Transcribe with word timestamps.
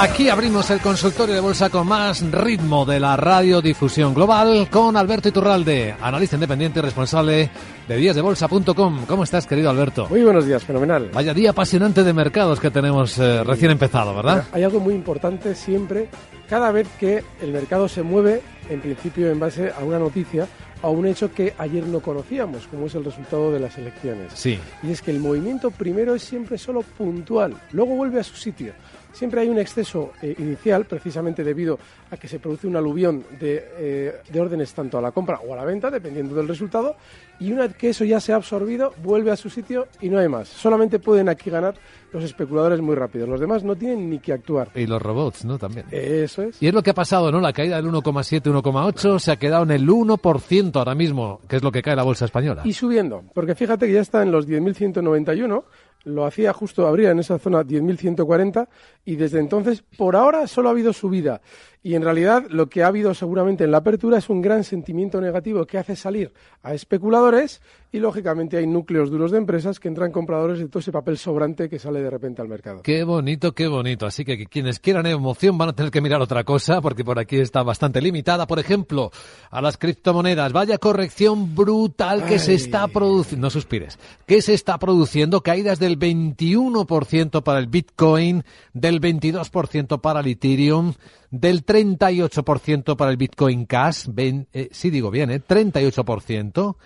Aquí 0.00 0.28
abrimos 0.28 0.70
el 0.70 0.78
consultorio 0.78 1.34
de 1.34 1.40
bolsa 1.40 1.70
con 1.70 1.88
más 1.88 2.22
ritmo 2.30 2.86
de 2.86 3.00
la 3.00 3.16
radiodifusión 3.16 4.14
global 4.14 4.68
con 4.70 4.96
Alberto 4.96 5.28
Iturralde, 5.28 5.92
analista 6.00 6.36
independiente 6.36 6.78
y 6.78 6.82
responsable 6.82 7.50
de 7.88 7.96
díasdebolsa.com. 7.96 9.06
¿Cómo 9.06 9.24
estás, 9.24 9.44
querido 9.48 9.70
Alberto? 9.70 10.06
Muy 10.08 10.22
buenos 10.22 10.46
días, 10.46 10.62
fenomenal. 10.62 11.10
Vaya 11.12 11.34
día 11.34 11.50
apasionante 11.50 12.04
de 12.04 12.12
mercados 12.12 12.60
que 12.60 12.70
tenemos 12.70 13.18
eh, 13.18 13.42
recién 13.42 13.72
empezado, 13.72 14.14
¿verdad? 14.14 14.44
Hay 14.52 14.62
algo 14.62 14.78
muy 14.78 14.94
importante 14.94 15.56
siempre, 15.56 16.08
cada 16.48 16.70
vez 16.70 16.86
que 17.00 17.24
el 17.42 17.52
mercado 17.52 17.88
se 17.88 18.04
mueve, 18.04 18.40
en 18.70 18.80
principio 18.80 19.28
en 19.28 19.40
base 19.40 19.72
a 19.76 19.82
una 19.82 19.98
noticia 19.98 20.46
a 20.80 20.88
un 20.88 21.06
hecho 21.06 21.32
que 21.32 21.54
ayer 21.58 21.84
no 21.86 22.00
conocíamos, 22.00 22.68
como 22.68 22.86
es 22.86 22.94
el 22.94 23.04
resultado 23.04 23.50
de 23.50 23.60
las 23.60 23.76
elecciones. 23.78 24.32
Sí. 24.34 24.58
Y 24.82 24.92
es 24.92 25.02
que 25.02 25.10
el 25.10 25.18
movimiento 25.18 25.70
primero 25.70 26.14
es 26.14 26.22
siempre 26.22 26.56
solo 26.56 26.82
puntual, 26.82 27.54
luego 27.72 27.96
vuelve 27.96 28.20
a 28.20 28.24
su 28.24 28.36
sitio. 28.36 28.72
Siempre 29.12 29.40
hay 29.40 29.48
un 29.48 29.58
exceso 29.58 30.12
eh, 30.22 30.34
inicial, 30.38 30.84
precisamente 30.84 31.42
debido 31.42 31.78
a 32.10 32.16
que 32.16 32.28
se 32.28 32.38
produce 32.38 32.66
un 32.66 32.76
aluvión 32.76 33.24
de, 33.40 33.64
eh, 33.78 34.12
de, 34.28 34.40
órdenes 34.40 34.72
tanto 34.74 34.98
a 34.98 35.02
la 35.02 35.12
compra 35.12 35.40
o 35.40 35.52
a 35.52 35.56
la 35.56 35.64
venta, 35.64 35.90
dependiendo 35.90 36.34
del 36.34 36.46
resultado, 36.46 36.96
y 37.40 37.52
una 37.52 37.62
vez 37.62 37.76
que 37.76 37.90
eso 37.90 38.04
ya 38.04 38.20
se 38.20 38.32
ha 38.32 38.36
absorbido, 38.36 38.92
vuelve 39.02 39.30
a 39.30 39.36
su 39.36 39.50
sitio 39.50 39.88
y 40.00 40.08
no 40.08 40.18
hay 40.18 40.28
más. 40.28 40.48
Solamente 40.48 40.98
pueden 40.98 41.28
aquí 41.28 41.50
ganar 41.50 41.74
los 42.12 42.24
especuladores 42.24 42.80
muy 42.80 42.96
rápidos. 42.96 43.28
Los 43.28 43.40
demás 43.40 43.62
no 43.64 43.76
tienen 43.76 44.10
ni 44.10 44.18
que 44.18 44.32
actuar. 44.32 44.70
Y 44.74 44.86
los 44.86 45.00
robots, 45.00 45.44
¿no? 45.44 45.58
También. 45.58 45.86
Eso 45.90 46.42
es. 46.42 46.62
Y 46.62 46.66
es 46.66 46.74
lo 46.74 46.82
que 46.82 46.90
ha 46.90 46.94
pasado, 46.94 47.30
¿no? 47.30 47.40
La 47.40 47.52
caída 47.52 47.76
del 47.76 47.86
1,7, 47.86 48.42
1,8 48.42 49.18
se 49.18 49.32
ha 49.32 49.36
quedado 49.36 49.64
en 49.64 49.70
el 49.70 49.86
1% 49.86 50.76
ahora 50.76 50.94
mismo, 50.94 51.40
que 51.48 51.56
es 51.56 51.62
lo 51.62 51.70
que 51.70 51.82
cae 51.82 51.96
la 51.96 52.02
bolsa 52.02 52.24
española. 52.24 52.62
Y 52.64 52.72
subiendo, 52.72 53.24
porque 53.34 53.54
fíjate 53.54 53.86
que 53.86 53.92
ya 53.92 54.00
está 54.00 54.22
en 54.22 54.32
los 54.32 54.48
10.191 54.48 55.64
lo 56.04 56.24
hacía 56.24 56.52
justo, 56.52 56.86
abría 56.86 57.10
en 57.10 57.18
esa 57.18 57.38
zona 57.38 57.62
10.140 57.62 58.68
y 59.04 59.16
desde 59.16 59.40
entonces, 59.40 59.82
por 59.96 60.16
ahora, 60.16 60.46
solo 60.46 60.68
ha 60.68 60.72
habido 60.72 60.92
subida. 60.92 61.40
Y 61.82 61.94
en 61.94 62.02
realidad 62.02 62.44
lo 62.50 62.68
que 62.68 62.82
ha 62.82 62.88
habido 62.88 63.14
seguramente 63.14 63.64
en 63.64 63.70
la 63.70 63.78
apertura 63.78 64.18
es 64.18 64.28
un 64.28 64.42
gran 64.42 64.64
sentimiento 64.64 65.20
negativo 65.20 65.66
que 65.66 65.78
hace 65.78 65.96
salir 65.96 66.32
a 66.62 66.74
especuladores 66.74 67.62
y 67.90 68.00
lógicamente 68.00 68.58
hay 68.58 68.66
núcleos 68.66 69.10
duros 69.10 69.30
de 69.30 69.38
empresas 69.38 69.80
que 69.80 69.88
entran 69.88 70.12
compradores 70.12 70.58
de 70.58 70.68
todo 70.68 70.80
ese 70.80 70.92
papel 70.92 71.16
sobrante 71.16 71.70
que 71.70 71.78
sale 71.78 72.02
de 72.02 72.10
repente 72.10 72.42
al 72.42 72.48
mercado. 72.48 72.82
Qué 72.82 73.02
bonito, 73.02 73.52
qué 73.52 73.66
bonito. 73.66 74.04
Así 74.04 74.26
que 74.26 74.44
quienes 74.46 74.78
quieran 74.78 75.06
emoción 75.06 75.56
van 75.56 75.70
a 75.70 75.72
tener 75.72 75.90
que 75.90 76.02
mirar 76.02 76.20
otra 76.20 76.44
cosa 76.44 76.82
porque 76.82 77.02
por 77.02 77.18
aquí 77.18 77.36
está 77.36 77.62
bastante 77.62 78.02
limitada. 78.02 78.46
Por 78.46 78.58
ejemplo, 78.58 79.10
a 79.50 79.62
las 79.62 79.78
criptomonedas. 79.78 80.52
Vaya 80.52 80.76
corrección 80.76 81.54
brutal 81.54 82.26
que 82.26 82.34
Ay. 82.34 82.40
se 82.40 82.54
está 82.54 82.88
produciendo. 82.88 83.46
No 83.46 83.50
suspires. 83.50 83.98
Que 84.26 84.42
se 84.42 84.52
está 84.52 84.78
produciendo 84.78 85.42
caídas 85.42 85.78
del 85.78 85.98
21% 85.98 87.42
para 87.42 87.58
el 87.58 87.68
Bitcoin, 87.68 88.44
del 88.74 89.00
22% 89.00 90.00
para 90.02 90.20
el 90.20 90.26
Ethereum, 90.26 90.92
del 91.30 91.64
38% 91.64 92.96
para 92.96 93.10
el 93.10 93.16
Bitcoin 93.16 93.64
Cash, 93.64 94.06
ven, 94.08 94.46
eh, 94.52 94.68
sí 94.72 94.90
digo 94.90 95.10
bien, 95.10 95.30
eh, 95.30 95.40
38%. 95.40 96.76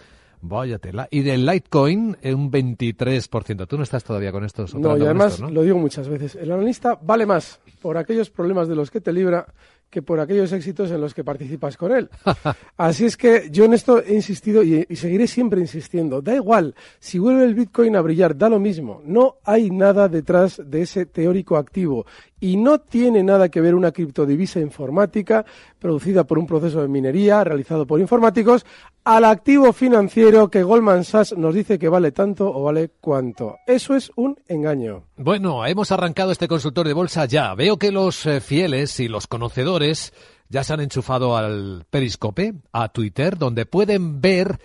Vaya 0.42 0.78
tela. 0.78 1.06
Y 1.08 1.22
del 1.22 1.46
Litecoin, 1.46 2.16
un 2.24 2.50
23%. 2.50 3.66
Tú 3.68 3.76
no 3.76 3.84
estás 3.84 4.02
todavía 4.02 4.32
con 4.32 4.44
estos 4.44 4.74
No, 4.74 4.96
y 4.96 5.02
además, 5.02 5.34
esto, 5.34 5.46
¿no? 5.46 5.50
lo 5.52 5.62
digo 5.62 5.78
muchas 5.78 6.08
veces, 6.08 6.34
el 6.34 6.50
analista 6.50 6.98
vale 7.00 7.26
más 7.26 7.60
por 7.80 7.96
aquellos 7.96 8.28
problemas 8.28 8.66
de 8.66 8.74
los 8.74 8.90
que 8.90 9.00
te 9.00 9.12
libra 9.12 9.46
que 9.88 10.02
por 10.02 10.18
aquellos 10.20 10.50
éxitos 10.52 10.90
en 10.90 11.00
los 11.00 11.14
que 11.14 11.22
participas 11.22 11.76
con 11.76 11.92
él. 11.92 12.08
Así 12.78 13.04
es 13.04 13.16
que 13.16 13.50
yo 13.50 13.66
en 13.66 13.74
esto 13.74 14.02
he 14.02 14.14
insistido 14.14 14.62
y, 14.64 14.84
y 14.88 14.96
seguiré 14.96 15.26
siempre 15.26 15.60
insistiendo. 15.60 16.22
Da 16.22 16.34
igual, 16.34 16.74
si 16.98 17.18
vuelve 17.18 17.44
el 17.44 17.54
Bitcoin 17.54 17.94
a 17.94 18.00
brillar, 18.00 18.36
da 18.36 18.48
lo 18.48 18.58
mismo. 18.58 19.02
No 19.04 19.36
hay 19.44 19.70
nada 19.70 20.08
detrás 20.08 20.60
de 20.64 20.82
ese 20.82 21.06
teórico 21.06 21.56
activo 21.56 22.06
y 22.42 22.56
no 22.56 22.80
tiene 22.80 23.22
nada 23.22 23.48
que 23.48 23.60
ver 23.60 23.76
una 23.76 23.92
criptodivisa 23.92 24.58
informática 24.58 25.46
producida 25.78 26.24
por 26.24 26.40
un 26.40 26.46
proceso 26.48 26.82
de 26.82 26.88
minería 26.88 27.44
realizado 27.44 27.86
por 27.86 28.00
informáticos 28.00 28.66
al 29.04 29.24
activo 29.24 29.72
financiero 29.72 30.50
que 30.50 30.64
Goldman 30.64 31.04
Sachs 31.04 31.38
nos 31.38 31.54
dice 31.54 31.78
que 31.78 31.88
vale 31.88 32.10
tanto 32.10 32.52
o 32.52 32.64
vale 32.64 32.90
cuánto. 33.00 33.58
Eso 33.64 33.94
es 33.94 34.10
un 34.16 34.36
engaño. 34.48 35.04
Bueno, 35.16 35.64
hemos 35.64 35.92
arrancado 35.92 36.32
este 36.32 36.48
consultorio 36.48 36.90
de 36.90 36.94
bolsa 36.94 37.26
ya. 37.26 37.54
Veo 37.54 37.76
que 37.76 37.92
los 37.92 38.26
eh, 38.26 38.40
fieles 38.40 38.98
y 38.98 39.06
los 39.06 39.28
conocedores 39.28 40.12
ya 40.48 40.64
se 40.64 40.72
han 40.72 40.80
enchufado 40.80 41.36
al 41.36 41.86
Periscope, 41.88 42.54
a 42.72 42.88
Twitter, 42.88 43.38
donde 43.38 43.66
pueden 43.66 44.20
ver 44.20 44.58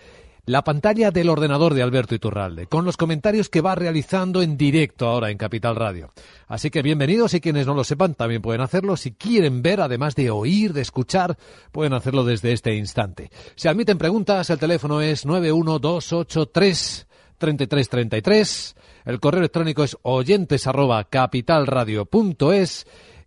la 0.47 0.63
pantalla 0.63 1.11
del 1.11 1.27
ordenador 1.27 1.73
de 1.73 1.83
Alberto 1.83 2.15
Iturralde, 2.15 2.67
con 2.67 2.85
los 2.85 2.95
comentarios 2.95 3.49
que 3.49 3.59
va 3.59 3.75
realizando 3.75 4.41
en 4.41 4.55
directo 4.55 5.05
ahora 5.05 5.29
en 5.29 5.37
Capital 5.37 5.75
Radio. 5.75 6.13
Así 6.47 6.71
que 6.71 6.81
bienvenidos 6.81 7.33
y 7.33 7.41
quienes 7.41 7.67
no 7.67 7.73
lo 7.73 7.83
sepan 7.83 8.15
también 8.15 8.41
pueden 8.41 8.61
hacerlo. 8.61 8.95
Si 8.95 9.11
quieren 9.11 9.61
ver, 9.61 9.81
además 9.81 10.15
de 10.15 10.31
oír, 10.31 10.71
de 10.71 10.79
escuchar, 10.79 11.37
pueden 11.73 11.91
hacerlo 11.91 12.23
desde 12.23 12.53
este 12.53 12.73
instante. 12.75 13.29
Se 13.55 13.67
admiten 13.67 13.97
preguntas, 13.97 14.49
el 14.49 14.57
teléfono 14.57 15.01
es 15.01 15.25
91283 15.25 17.07
3333. 17.37 18.75
El 19.03 19.19
correo 19.19 19.39
electrónico 19.39 19.83
es 19.83 19.97
oyentes 20.01 20.65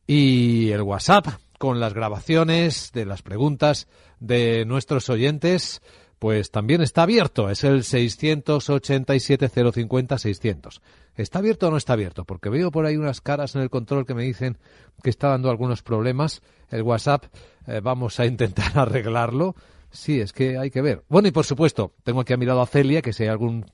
y 0.07 0.71
el 0.71 0.83
WhatsApp 0.83 1.27
con 1.59 1.81
las 1.81 1.93
grabaciones 1.93 2.93
de 2.95 3.05
las 3.05 3.21
preguntas 3.21 3.89
de 4.21 4.65
nuestros 4.65 5.11
oyentes 5.11 5.83
pues 6.21 6.53
también 6.53 6.81
está 6.83 7.03
abierto, 7.05 7.49
es 7.49 7.65
el 7.65 7.83
687-050-600. 7.83 10.83
¿Está 11.17 11.39
abierto 11.39 11.69
o 11.69 11.71
no 11.71 11.79
está 11.79 11.95
abierto? 11.95 12.27
Porque 12.27 12.51
veo 12.51 12.71
por 12.71 12.85
ahí 12.85 12.99
unas 12.99 13.23
caras 13.23 13.57
en 13.57 13.63
el 13.63 13.71
control 13.71 14.05
que 14.05 14.13
me 14.13 14.25
dicen 14.25 14.59
que 15.03 15.09
está 15.09 15.29
dando 15.29 15.49
algunos 15.49 15.83
problemas. 15.83 16.43
El 16.69 16.83
WhatsApp, 16.83 17.25
eh, 17.67 17.81
vamos 17.83 18.21
a 18.21 18.27
intentar 18.27 18.71
arreglarlo. 18.79 19.57
Sí, 19.91 20.21
es 20.21 20.35
que 20.35 20.59
hay 20.59 20.71
que 20.71 20.83
ver. 20.83 21.05
Bueno, 21.09 21.29
y 21.29 21.31
por 21.31 21.47
supuesto, 21.47 21.95
tengo 22.05 22.21
aquí 22.21 22.35
a 22.35 22.37
mi 22.37 22.45
lado 22.45 22.61
a 22.61 22.67
Celia, 22.67 23.01
que 23.01 23.15
si 23.15 23.23
hay 23.23 23.31
algún 23.31 23.65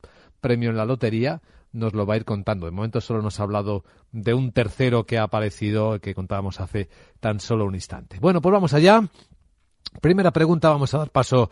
premio 0.41 0.71
en 0.71 0.77
la 0.77 0.85
lotería, 0.85 1.43
nos 1.73 1.95
lo 1.95 2.07
va 2.07 2.15
a 2.15 2.17
ir 2.17 2.25
contando. 2.25 2.67
De 2.67 2.73
momento 2.73 3.01
solo 3.01 3.23
nos 3.23 3.41
ha 3.41 3.43
hablado 3.43 3.83
de 4.13 4.35
un 4.35 4.53
tercero 4.53 5.05
que 5.05 5.19
ha 5.19 5.25
aparecido, 5.25 5.99
que 5.99 6.15
contábamos 6.15 6.61
hace 6.61 6.89
tan 7.19 7.41
solo 7.41 7.65
un 7.65 7.75
instante. 7.75 8.21
Bueno, 8.21 8.41
pues 8.41 8.53
vamos 8.53 8.73
allá. 8.73 9.03
Primera 10.01 10.33
pregunta, 10.33 10.69
vamos 10.69 10.95
a 10.95 10.99
dar 10.99 11.11
paso 11.11 11.51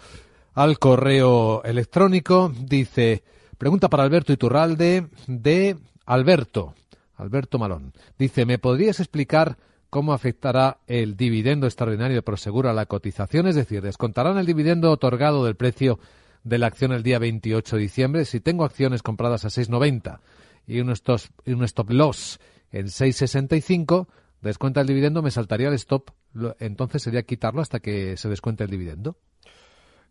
al 0.54 0.78
correo 0.78 1.62
electrónico. 1.64 2.52
Dice, 2.58 3.24
pregunta 3.58 3.88
para 3.88 4.04
Alberto 4.04 4.32
Iturralde 4.32 5.08
de 5.26 5.76
Alberto, 6.06 6.74
Alberto 7.16 7.58
Malón. 7.58 7.92
Dice, 8.18 8.46
¿me 8.46 8.58
podrías 8.58 9.00
explicar 9.00 9.58
cómo 9.90 10.12
afectará 10.12 10.78
el 10.86 11.16
dividendo 11.16 11.66
extraordinario 11.66 12.16
de 12.16 12.22
Proseguro 12.22 12.70
a 12.70 12.74
la 12.74 12.86
cotización? 12.86 13.46
Es 13.46 13.56
decir, 13.56 13.82
¿descontarán 13.82 14.38
el 14.38 14.46
dividendo 14.46 14.90
otorgado 14.90 15.44
del 15.44 15.56
precio 15.56 15.98
de 16.42 16.58
la 16.58 16.66
acción 16.66 16.92
el 16.92 17.02
día 17.02 17.18
28 17.18 17.76
de 17.76 17.82
diciembre? 17.82 18.24
Si 18.24 18.40
tengo 18.40 18.64
acciones 18.64 19.02
compradas 19.02 19.44
a 19.44 19.48
6,90 19.48 20.20
y 20.66 20.80
un 20.80 20.90
stop, 20.90 21.20
un 21.46 21.64
stop 21.64 21.90
loss 21.90 22.38
en 22.70 22.86
6,65, 22.86 24.08
descuenta 24.40 24.80
el 24.80 24.86
dividendo, 24.86 25.22
me 25.22 25.30
saltaría 25.30 25.68
el 25.68 25.74
stop, 25.74 26.10
entonces 26.58 27.02
sería 27.02 27.22
quitarlo 27.22 27.62
hasta 27.62 27.78
que 27.78 28.16
se 28.16 28.28
descuente 28.28 28.64
el 28.64 28.70
dividendo. 28.70 29.16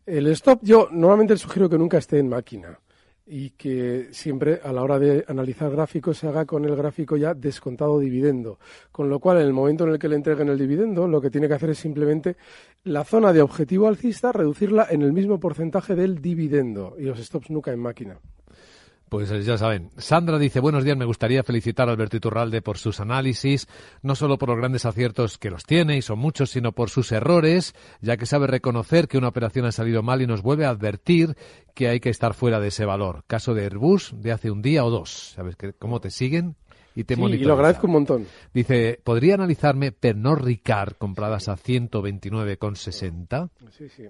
El 0.06 0.28
stop 0.28 0.60
yo 0.64 0.90
normalmente 0.92 1.38
sugiero 1.38 1.70
que 1.70 1.78
nunca 1.78 1.98
esté 1.98 2.20
en 2.20 2.28
máquina 2.28 2.78
y 3.26 3.52
que 3.52 4.10
siempre 4.12 4.60
a 4.62 4.74
la 4.74 4.84
hora 4.84 5.00
de 5.00 5.24
analizar 5.30 5.72
gráficos 5.72 6.18
se 6.18 6.28
haga 6.28 6.44
con 6.44 6.66
el 6.66 6.76
gráfico 6.76 7.16
ya 7.16 7.34
descontado 7.34 8.00
dividendo. 8.00 8.60
Con 8.92 9.10
lo 9.10 9.20
cual, 9.20 9.38
en 9.38 9.46
el 9.46 9.54
momento 9.54 9.86
en 9.86 9.92
el 9.92 10.00
que 10.00 10.10
le 10.10 10.18
entreguen 10.18 10.50
el 10.50 10.58
dividendo, 10.58 11.08
lo 11.08 11.22
que 11.22 11.30
tiene 11.30 11.48
que 11.48 11.54
hacer 11.54 11.70
es 11.70 11.78
simplemente 11.78 12.36
la 12.84 13.06
zona 13.06 13.32
de 13.32 13.42
objetivo 13.42 13.88
alcista, 13.88 14.34
reducirla 14.34 14.88
en 14.90 15.04
el 15.04 15.14
mismo 15.14 15.40
porcentaje 15.40 15.96
del 15.96 16.22
dividendo 16.22 16.96
y 17.00 17.04
los 17.04 17.20
stops 17.20 17.50
nunca 17.50 17.72
en 17.72 17.80
máquina. 17.80 18.20
Pues 19.14 19.30
eh, 19.30 19.44
ya 19.44 19.60
saben. 19.60 19.92
Sandra 19.96 20.40
dice, 20.40 20.60
buenos 20.60 20.84
días, 20.84 20.98
me 20.98 21.06
gustaría 21.06 21.44
felicitar 21.44 21.88
a 21.88 21.92
Alberto 21.92 22.18
Iturralde 22.18 22.64
por 22.64 22.80
sus 22.80 23.00
análisis, 23.00 23.68
no 24.02 24.16
solo 24.16 24.40
por 24.40 24.50
los 24.50 24.58
grandes 24.58 24.88
aciertos 24.88 25.38
que 25.38 25.52
los 25.52 25.66
tiene, 25.66 25.98
y 25.98 26.02
son 26.02 26.18
muchos, 26.18 26.50
sino 26.50 26.72
por 26.72 26.90
sus 26.90 27.12
errores, 27.12 27.76
ya 28.02 28.18
que 28.18 28.26
sabe 28.26 28.48
reconocer 28.48 29.08
que 29.08 29.20
una 29.20 29.28
operación 29.28 29.68
ha 29.68 29.72
salido 29.72 30.02
mal 30.02 30.24
y 30.24 30.26
nos 30.26 30.42
vuelve 30.42 30.66
a 30.66 30.70
advertir 30.70 31.38
que 31.76 31.90
hay 31.90 32.00
que 32.00 32.10
estar 32.10 32.34
fuera 32.34 32.60
de 32.60 32.70
ese 32.70 32.86
valor. 32.86 33.24
Caso 33.28 33.54
de 33.54 33.66
Airbus 33.66 34.16
de 34.20 34.32
hace 34.32 34.50
un 34.50 34.64
día 34.64 34.84
o 34.84 34.90
dos. 34.90 35.34
¿Sabes 35.36 35.58
que, 35.58 35.74
cómo 35.74 36.02
te 36.02 36.10
siguen? 36.10 36.56
Y 36.96 37.04
te 37.04 37.16
sí, 37.16 37.22
y 37.22 37.38
lo 37.44 37.54
agradezco 37.54 37.86
un 37.86 37.94
montón. 37.94 38.26
Dice, 38.52 39.00
¿podría 39.04 39.36
analizarme 39.36 39.92
Pernod 39.92 40.40
Ricard 40.40 40.94
compradas 40.94 41.50
a 41.50 41.56
129,60? 41.56 43.52
Sí, 43.78 43.90
sí. 43.90 44.08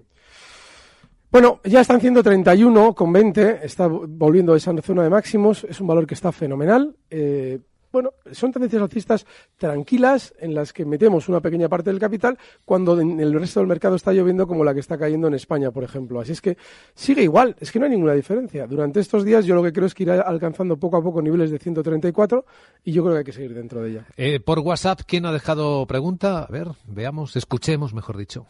Bueno, 1.34 1.58
ya 1.64 1.80
están 1.80 2.00
131 2.00 2.94
con 2.94 3.12
20, 3.12 3.66
está 3.66 3.88
volviendo 3.88 4.52
a 4.52 4.56
esa 4.56 4.72
zona 4.80 5.02
de 5.02 5.10
máximos, 5.10 5.64
es 5.68 5.80
un 5.80 5.88
valor 5.88 6.06
que 6.06 6.14
está 6.14 6.30
fenomenal. 6.30 6.94
Eh, 7.10 7.58
bueno, 7.90 8.12
son 8.30 8.52
tendencias 8.52 8.80
alcistas 8.80 9.26
tranquilas 9.56 10.32
en 10.38 10.54
las 10.54 10.72
que 10.72 10.84
metemos 10.84 11.28
una 11.28 11.40
pequeña 11.40 11.68
parte 11.68 11.90
del 11.90 11.98
capital 11.98 12.38
cuando 12.64 13.00
en 13.00 13.18
el 13.18 13.34
resto 13.34 13.58
del 13.58 13.66
mercado 13.66 13.96
está 13.96 14.12
lloviendo 14.12 14.46
como 14.46 14.62
la 14.62 14.74
que 14.74 14.78
está 14.78 14.96
cayendo 14.96 15.26
en 15.26 15.34
España, 15.34 15.72
por 15.72 15.82
ejemplo. 15.82 16.20
Así 16.20 16.30
es 16.30 16.40
que 16.40 16.56
sigue 16.94 17.24
igual, 17.24 17.56
es 17.58 17.72
que 17.72 17.80
no 17.80 17.86
hay 17.86 17.90
ninguna 17.90 18.12
diferencia. 18.12 18.68
Durante 18.68 19.00
estos 19.00 19.24
días 19.24 19.44
yo 19.44 19.56
lo 19.56 19.64
que 19.64 19.72
creo 19.72 19.86
es 19.86 19.94
que 19.94 20.04
irá 20.04 20.20
alcanzando 20.20 20.76
poco 20.76 20.98
a 20.98 21.02
poco 21.02 21.20
niveles 21.20 21.50
de 21.50 21.58
134 21.58 22.44
y 22.84 22.92
yo 22.92 23.02
creo 23.02 23.14
que 23.14 23.18
hay 23.18 23.24
que 23.24 23.32
seguir 23.32 23.54
dentro 23.54 23.82
de 23.82 23.90
ella. 23.90 24.06
Eh, 24.16 24.38
por 24.38 24.60
WhatsApp, 24.60 25.00
¿quién 25.04 25.26
ha 25.26 25.32
dejado 25.32 25.84
pregunta? 25.88 26.44
A 26.44 26.46
ver, 26.46 26.68
veamos, 26.86 27.34
escuchemos, 27.34 27.92
mejor 27.92 28.18
dicho. 28.18 28.46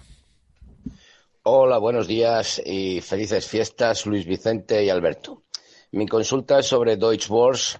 Hola, 1.47 1.77
buenos 1.77 2.09
días 2.09 2.63
y 2.65 3.03
felices 3.03 3.47
fiestas, 3.47 4.07
Luis 4.07 4.25
Vicente 4.25 4.83
y 4.83 4.89
Alberto. 4.89 5.43
Mi 5.93 6.07
consulta 6.07 6.61
es 6.61 6.65
sobre 6.65 6.97
Deutsche 6.97 7.29
Börse 7.29 7.77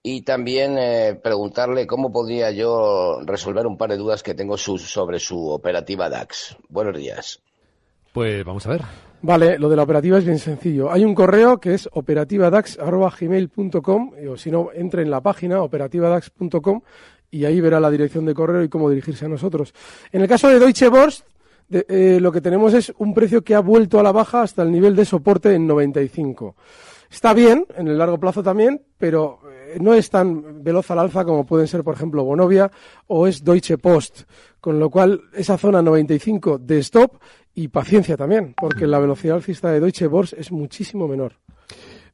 y 0.00 0.22
también 0.22 0.78
eh, 0.78 1.18
preguntarle 1.20 1.88
cómo 1.88 2.12
podría 2.12 2.52
yo 2.52 3.18
resolver 3.24 3.66
un 3.66 3.76
par 3.76 3.90
de 3.90 3.96
dudas 3.96 4.22
que 4.22 4.34
tengo 4.34 4.56
sobre 4.56 5.18
su 5.18 5.48
operativa 5.48 6.08
DAX. 6.08 6.56
Buenos 6.68 6.96
días. 6.96 7.42
Pues 8.12 8.44
vamos 8.44 8.64
a 8.68 8.70
ver. 8.70 8.82
Vale, 9.22 9.58
lo 9.58 9.68
de 9.68 9.74
la 9.74 9.82
operativa 9.82 10.18
es 10.18 10.24
bien 10.24 10.38
sencillo. 10.38 10.92
Hay 10.92 11.04
un 11.04 11.16
correo 11.16 11.58
que 11.58 11.74
es 11.74 11.88
operativadax.gmail.com 11.90 14.12
o 14.30 14.36
si 14.36 14.52
no, 14.52 14.68
entre 14.72 15.02
en 15.02 15.10
la 15.10 15.20
página 15.20 15.64
operativadax.com 15.64 16.80
y 17.28 17.44
ahí 17.44 17.60
verá 17.60 17.80
la 17.80 17.90
dirección 17.90 18.24
de 18.24 18.34
correo 18.34 18.62
y 18.62 18.68
cómo 18.68 18.88
dirigirse 18.88 19.24
a 19.24 19.28
nosotros. 19.28 19.74
En 20.12 20.22
el 20.22 20.28
caso 20.28 20.48
de 20.48 20.60
Deutsche 20.60 20.88
Börse, 20.88 21.24
eh, 21.70 22.18
lo 22.20 22.30
que 22.32 22.40
tenemos 22.40 22.74
es 22.74 22.92
un 22.98 23.14
precio 23.14 23.42
que 23.42 23.54
ha 23.54 23.60
vuelto 23.60 23.98
a 23.98 24.02
la 24.02 24.12
baja 24.12 24.42
hasta 24.42 24.62
el 24.62 24.70
nivel 24.70 24.94
de 24.94 25.04
soporte 25.04 25.54
en 25.54 25.66
95. 25.66 26.56
Está 27.10 27.32
bien, 27.32 27.66
en 27.76 27.88
el 27.88 27.98
largo 27.98 28.18
plazo 28.18 28.42
también, 28.42 28.82
pero 28.98 29.40
eh, 29.48 29.78
no 29.80 29.94
es 29.94 30.10
tan 30.10 30.64
veloz 30.64 30.90
al 30.90 30.98
alza 30.98 31.24
como 31.24 31.46
pueden 31.46 31.68
ser, 31.68 31.84
por 31.84 31.94
ejemplo, 31.94 32.24
Bonovia 32.24 32.70
o 33.06 33.26
es 33.26 33.44
Deutsche 33.44 33.78
Post. 33.78 34.22
Con 34.60 34.78
lo 34.78 34.90
cual, 34.90 35.20
esa 35.32 35.58
zona 35.58 35.82
95 35.82 36.58
de 36.58 36.78
stop 36.78 37.20
y 37.54 37.68
paciencia 37.68 38.16
también, 38.16 38.54
porque 38.60 38.86
la 38.86 38.98
velocidad 38.98 39.36
alcista 39.36 39.70
de 39.70 39.80
Deutsche 39.80 40.06
Börse 40.06 40.40
es 40.40 40.50
muchísimo 40.50 41.06
menor. 41.06 41.34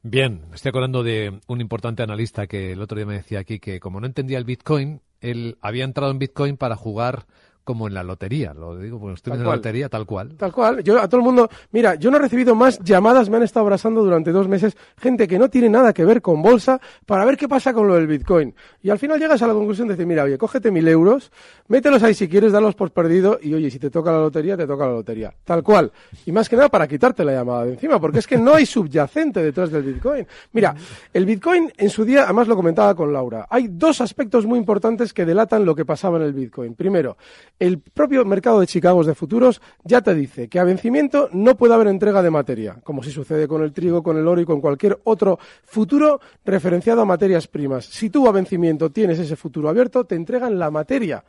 Bien, 0.03 0.41
estoy 0.53 0.69
acordando 0.69 1.03
de 1.03 1.39
un 1.47 1.61
importante 1.61 2.03
analista 2.03 2.47
que 2.47 2.71
el 2.71 2.81
otro 2.81 2.97
día 2.97 3.05
me 3.05 3.13
decía 3.13 3.39
aquí 3.39 3.59
que 3.59 3.79
como 3.79 3.99
no 3.99 4.07
entendía 4.07 4.37
el 4.37 4.45
Bitcoin, 4.45 5.01
él 5.19 5.57
había 5.61 5.83
entrado 5.83 6.11
en 6.11 6.19
Bitcoin 6.19 6.57
para 6.57 6.75
jugar 6.75 7.25
como 7.63 7.87
en 7.87 7.93
la 7.93 8.03
lotería. 8.03 8.53
Lo 8.53 8.77
digo 8.77 8.99
porque 8.99 9.15
estoy 9.15 9.33
en 9.33 9.43
la 9.43 9.55
lotería 9.55 9.89
tal 9.89 10.05
cual. 10.05 10.35
Tal 10.35 10.51
cual. 10.51 10.83
Yo 10.83 10.99
a 10.99 11.07
todo 11.07 11.17
el 11.17 11.25
mundo, 11.25 11.49
mira, 11.71 11.95
yo 11.95 12.09
no 12.11 12.17
he 12.17 12.19
recibido 12.19 12.55
más 12.55 12.79
llamadas, 12.79 13.29
me 13.29 13.37
han 13.37 13.43
estado 13.43 13.65
abrazando 13.65 14.03
durante 14.03 14.31
dos 14.31 14.47
meses 14.47 14.75
gente 14.97 15.27
que 15.27 15.37
no 15.37 15.49
tiene 15.49 15.69
nada 15.69 15.93
que 15.93 16.05
ver 16.05 16.21
con 16.21 16.41
bolsa 16.41 16.79
para 17.05 17.25
ver 17.25 17.37
qué 17.37 17.47
pasa 17.47 17.73
con 17.73 17.87
lo 17.87 17.95
del 17.95 18.07
Bitcoin. 18.07 18.53
Y 18.81 18.89
al 18.89 18.99
final 18.99 19.19
llegas 19.19 19.41
a 19.41 19.47
la 19.47 19.53
conclusión 19.53 19.87
de 19.87 19.93
decir, 19.93 20.07
mira, 20.07 20.23
oye, 20.23 20.37
cógete 20.37 20.71
mil 20.71 20.87
euros, 20.87 21.31
mételos 21.67 22.03
ahí 22.03 22.13
si 22.13 22.27
quieres, 22.27 22.51
darlos 22.51 22.75
por 22.75 22.91
perdido 22.91 23.39
y 23.41 23.53
oye, 23.53 23.69
si 23.69 23.79
te 23.79 23.89
toca 23.89 24.11
la 24.11 24.19
lotería, 24.19 24.57
te 24.57 24.65
toca 24.67 24.85
la 24.85 24.93
lotería. 24.93 25.33
Tal 25.43 25.63
cual. 25.63 25.91
Y 26.25 26.31
más 26.31 26.49
que 26.49 26.55
nada 26.55 26.69
para 26.69 26.87
quitarte 26.87 27.23
la 27.23 27.33
llamada 27.33 27.65
de 27.65 27.73
encima, 27.73 27.99
porque 27.99 28.19
es 28.19 28.27
que 28.27 28.37
no 28.37 28.53
hay 28.55 28.65
subyacente 28.65 29.41
detrás 29.41 29.71
del 29.71 29.83
Bitcoin. 29.83 30.25
Mira, 30.53 30.75
el 31.13 31.25
Bitcoin 31.25 31.71
en 31.77 31.89
su 31.89 32.03
día, 32.05 32.23
además 32.23 32.47
lo 32.47 32.55
comentaba 32.55 32.95
con 32.95 33.13
Laura, 33.13 33.47
hay 33.49 33.67
dos 33.69 34.01
aspectos 34.01 34.45
muy 34.45 34.57
importantes 34.57 35.13
que 35.13 35.25
delatan 35.25 35.65
lo 35.65 35.75
que 35.75 35.85
pasaba 35.85 36.17
en 36.17 36.23
el 36.23 36.33
Bitcoin. 36.33 36.75
Primero, 36.75 37.17
el 37.61 37.77
propio 37.77 38.25
mercado 38.25 38.59
de 38.59 38.65
Chicago 38.65 39.03
de 39.03 39.13
futuros 39.13 39.61
ya 39.83 40.01
te 40.01 40.15
dice 40.15 40.49
que 40.49 40.57
a 40.57 40.63
vencimiento 40.63 41.29
no 41.31 41.55
puede 41.55 41.75
haber 41.75 41.89
entrega 41.89 42.23
de 42.23 42.31
materia, 42.31 42.79
como 42.83 43.03
si 43.03 43.11
sucede 43.11 43.47
con 43.47 43.61
el 43.61 43.71
trigo, 43.71 44.01
con 44.01 44.17
el 44.17 44.27
oro 44.27 44.41
y 44.41 44.45
con 44.45 44.59
cualquier 44.59 44.99
otro 45.03 45.37
futuro 45.63 46.19
referenciado 46.43 47.03
a 47.03 47.05
materias 47.05 47.47
primas. 47.47 47.85
Si 47.85 48.09
tú 48.09 48.27
a 48.27 48.31
vencimiento 48.31 48.89
tienes 48.89 49.19
ese 49.19 49.35
futuro 49.35 49.69
abierto, 49.69 50.05
te 50.05 50.15
entregan 50.15 50.57
la 50.57 50.71
materia. 50.71 51.23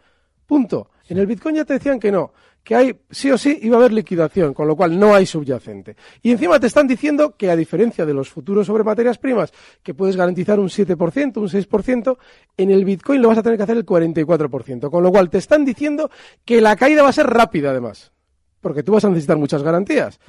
Punto. 0.46 0.88
En 1.10 1.18
el 1.18 1.26
Bitcoin 1.26 1.56
ya 1.56 1.66
te 1.66 1.74
decían 1.74 2.00
que 2.00 2.10
no, 2.10 2.32
que 2.62 2.74
hay 2.74 3.00
sí 3.10 3.30
o 3.30 3.38
sí 3.38 3.58
iba 3.62 3.76
a 3.76 3.80
haber 3.80 3.92
liquidación, 3.92 4.54
con 4.54 4.68
lo 4.68 4.76
cual 4.76 4.98
no 4.98 5.14
hay 5.14 5.26
subyacente. 5.26 5.96
Y 6.22 6.30
encima 6.30 6.60
te 6.60 6.68
están 6.68 6.86
diciendo 6.86 7.36
que 7.36 7.50
a 7.50 7.56
diferencia 7.56 8.06
de 8.06 8.14
los 8.14 8.28
futuros 8.28 8.66
sobre 8.66 8.84
materias 8.84 9.18
primas, 9.18 9.52
que 9.82 9.94
puedes 9.94 10.16
garantizar 10.16 10.60
un 10.60 10.68
7%, 10.68 11.36
un 11.36 11.48
6%, 11.48 12.18
en 12.56 12.70
el 12.70 12.84
Bitcoin 12.84 13.20
lo 13.20 13.28
vas 13.28 13.38
a 13.38 13.42
tener 13.42 13.56
que 13.56 13.64
hacer 13.64 13.76
el 13.76 13.86
44%, 13.86 14.90
con 14.90 15.02
lo 15.02 15.10
cual 15.10 15.30
te 15.30 15.38
están 15.38 15.64
diciendo 15.64 16.10
que 16.44 16.60
la 16.60 16.76
caída 16.76 17.02
va 17.02 17.08
a 17.08 17.12
ser 17.12 17.26
rápida 17.26 17.70
además, 17.70 18.12
porque 18.60 18.82
tú 18.82 18.92
vas 18.92 19.04
a 19.04 19.08
necesitar 19.08 19.36
muchas 19.36 19.62
garantías. 19.62 20.20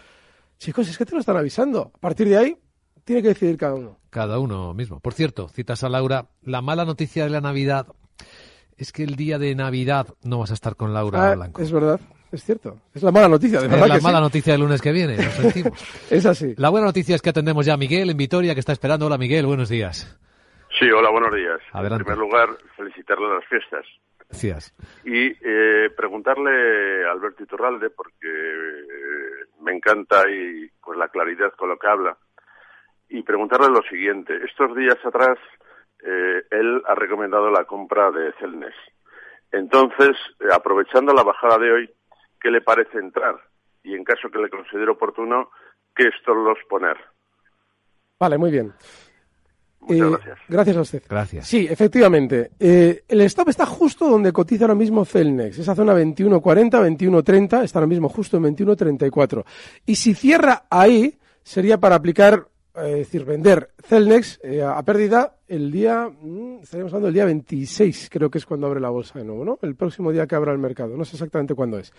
Chicos, 0.58 0.88
es 0.90 0.98
que 0.98 1.06
te 1.06 1.14
lo 1.14 1.20
están 1.20 1.38
avisando. 1.38 1.92
A 1.94 1.98
partir 2.00 2.30
de 2.30 2.38
ahí, 2.38 2.58
tiene 3.04 3.22
que 3.22 3.30
decidir 3.30 3.58
cada 3.58 3.76
uno. 3.76 3.98
Cada 4.10 4.40
uno 4.40 4.74
mismo. 4.74 5.00
Por 5.00 5.14
cierto, 5.14 5.50
citas 5.50 5.84
a 5.84 5.90
Laura, 5.90 6.30
la 6.42 6.62
mala 6.62 6.86
noticia 6.86 7.26
de 7.26 7.30
la 7.30 7.42
Navidad 7.42 7.88
es 8.78 8.92
que 8.92 9.04
el 9.04 9.16
día 9.16 9.38
de 9.38 9.56
Navidad 9.56 10.08
no 10.24 10.40
vas 10.40 10.52
a 10.52 10.54
estar 10.54 10.76
con 10.76 10.94
Laura 10.94 11.32
ah, 11.32 11.36
Blanco. 11.36 11.62
Es 11.62 11.72
verdad. 11.72 12.00
Es 12.34 12.44
cierto. 12.44 12.80
Es 12.96 13.04
la 13.04 13.12
mala 13.12 13.30
noticia, 13.30 13.62
de 13.62 13.68
verdad. 13.68 13.96
Es 13.96 14.04
la 14.04 14.10
mala 14.10 14.20
noticia 14.20 14.54
del 14.54 14.62
lunes 14.64 14.82
que 14.82 14.92
viene, 14.92 15.18
lo 15.18 15.22
sentimos. 15.22 16.08
es 16.12 16.26
así. 16.26 16.56
La 16.58 16.70
buena 16.70 16.88
noticia 16.88 17.14
es 17.14 17.22
que 17.22 17.30
atendemos 17.30 17.64
ya 17.64 17.76
a 17.76 17.78
Miguel 17.78 18.10
en 18.10 18.18
Vitoria, 18.18 18.56
que 18.56 18.60
está 18.60 18.72
esperando. 18.72 19.06
Hola, 19.06 19.20
Miguel, 19.20 19.46
buenos 19.46 19.70
días. 19.70 20.20
Sí, 20.80 20.90
hola, 20.90 21.12
buenos 21.12 21.32
días. 21.32 21.62
Adelante. 21.74 22.02
En 22.02 22.06
primer 22.08 22.18
lugar, 22.18 22.50
felicitarle 22.76 23.36
las 23.36 23.46
fiestas. 23.46 23.86
Gracias. 24.30 24.74
Y 25.06 25.28
eh, 25.28 25.92
preguntarle 25.96 27.06
a 27.06 27.12
Alberto 27.12 27.44
Iturralde, 27.44 27.92
porque 27.92 28.28
eh, 28.28 29.46
me 29.62 29.74
encanta 29.74 30.28
y 30.28 30.68
pues 30.84 30.98
la 30.98 31.10
claridad 31.10 31.54
con 31.56 31.70
lo 31.70 31.78
que 31.78 31.88
habla, 31.88 32.18
y 33.10 33.22
preguntarle 33.22 33.68
lo 33.68 33.84
siguiente. 33.84 34.34
Estos 34.44 34.76
días 34.76 34.98
atrás, 35.06 35.38
eh, 36.04 36.42
él 36.50 36.82
ha 36.88 36.96
recomendado 36.96 37.52
la 37.52 37.66
compra 37.66 38.10
de 38.10 38.34
Celnes. 38.40 38.74
Entonces, 39.54 40.18
eh, 40.40 40.48
aprovechando 40.52 41.14
la 41.14 41.24
bajada 41.24 41.60
de 41.60 41.72
hoy, 41.72 41.90
¿qué 42.44 42.52
le 42.52 42.62
parece 42.62 43.00
entrar? 43.00 43.36
Y 43.84 43.96
en 43.96 44.04
caso 44.04 44.30
que 44.30 44.40
le 44.40 44.50
considere 44.50 44.92
oportuno, 44.92 45.50
¿qué 45.96 46.04
los 46.28 46.58
poner? 46.70 46.98
Vale, 48.20 48.38
muy 48.38 48.52
bien. 48.52 48.74
Muchas 49.80 50.12
gracias. 50.12 50.40
Gracias 50.48 50.78
a 50.78 50.82
usted. 50.82 51.04
Gracias. 51.10 51.48
Sí, 51.48 51.68
efectivamente. 51.70 52.52
Eh, 52.60 53.04
el 53.08 53.22
stop 53.22 53.50
está 53.50 53.66
justo 53.66 54.08
donde 54.08 54.32
cotiza 54.32 54.66
ahora 54.66 54.76
mismo 54.76 55.04
Celnex. 55.04 55.60
Esa 55.60 55.76
zona 55.76 55.94
21.40, 55.94 56.42
21.30, 56.42 57.64
está 57.64 57.80
ahora 57.80 57.88
mismo 57.88 58.08
justo 58.08 58.38
en 58.38 58.44
21.34. 58.44 59.44
Y 59.86 59.96
si 59.96 60.14
cierra 60.14 60.64
ahí, 60.70 61.18
sería 61.42 61.78
para 61.80 61.96
aplicar 61.96 62.48
es 62.76 62.98
decir, 62.98 63.24
vender 63.24 63.70
Celnex 63.88 64.40
eh, 64.44 64.64
a 64.64 64.82
pérdida 64.82 65.36
el 65.48 65.72
día, 65.72 66.10
mm, 66.10 66.62
estaríamos 66.64 66.92
hablando 66.92 67.08
del 67.08 67.14
día 67.14 67.26
26, 67.26 68.10
creo 68.12 68.32
que 68.32 68.40
es 68.40 68.46
cuando 68.46 68.66
abre 68.66 68.80
la 68.80 68.90
bolsa 68.90 69.20
de 69.20 69.26
nuevo, 69.26 69.46
¿no? 69.46 69.60
El 69.62 69.76
próximo 69.76 70.12
día 70.12 70.26
que 70.26 70.36
abra 70.36 70.52
el 70.52 70.58
mercado, 70.58 70.98
no 70.98 71.06
sé 71.06 71.16
exactamente 71.16 71.54
cuándo 71.54 71.78
es. 71.78 71.94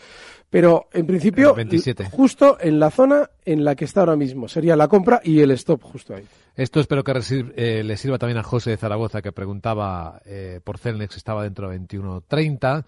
Pero 0.51 0.89
en 0.93 1.07
principio, 1.07 1.55
27. 1.55 2.07
justo 2.11 2.57
en 2.61 2.81
la 2.81 2.91
zona 2.91 3.31
en 3.45 3.65
la 3.65 3.77
que 3.77 3.85
está 3.85 4.01
ahora 4.01 4.17
mismo, 4.17 4.49
sería 4.49 4.75
la 4.75 4.89
compra 4.89 5.21
y 5.23 5.41
el 5.41 5.53
stop 5.53 5.83
justo 5.83 6.15
ahí. 6.15 6.25
Esto 6.57 6.81
espero 6.81 7.05
que 7.05 7.13
eh, 7.57 7.83
le 7.85 7.97
sirva 7.97 8.19
también 8.19 8.39
a 8.39 8.43
José 8.43 8.71
de 8.71 8.77
Zaragoza, 8.77 9.23
que 9.23 9.31
preguntaba 9.31 10.21
eh, 10.25 10.61
por 10.65 10.79
Celnex, 10.79 11.17
estaba 11.17 11.45
dentro 11.45 11.71
de 11.71 11.79
21.30. 11.79 12.85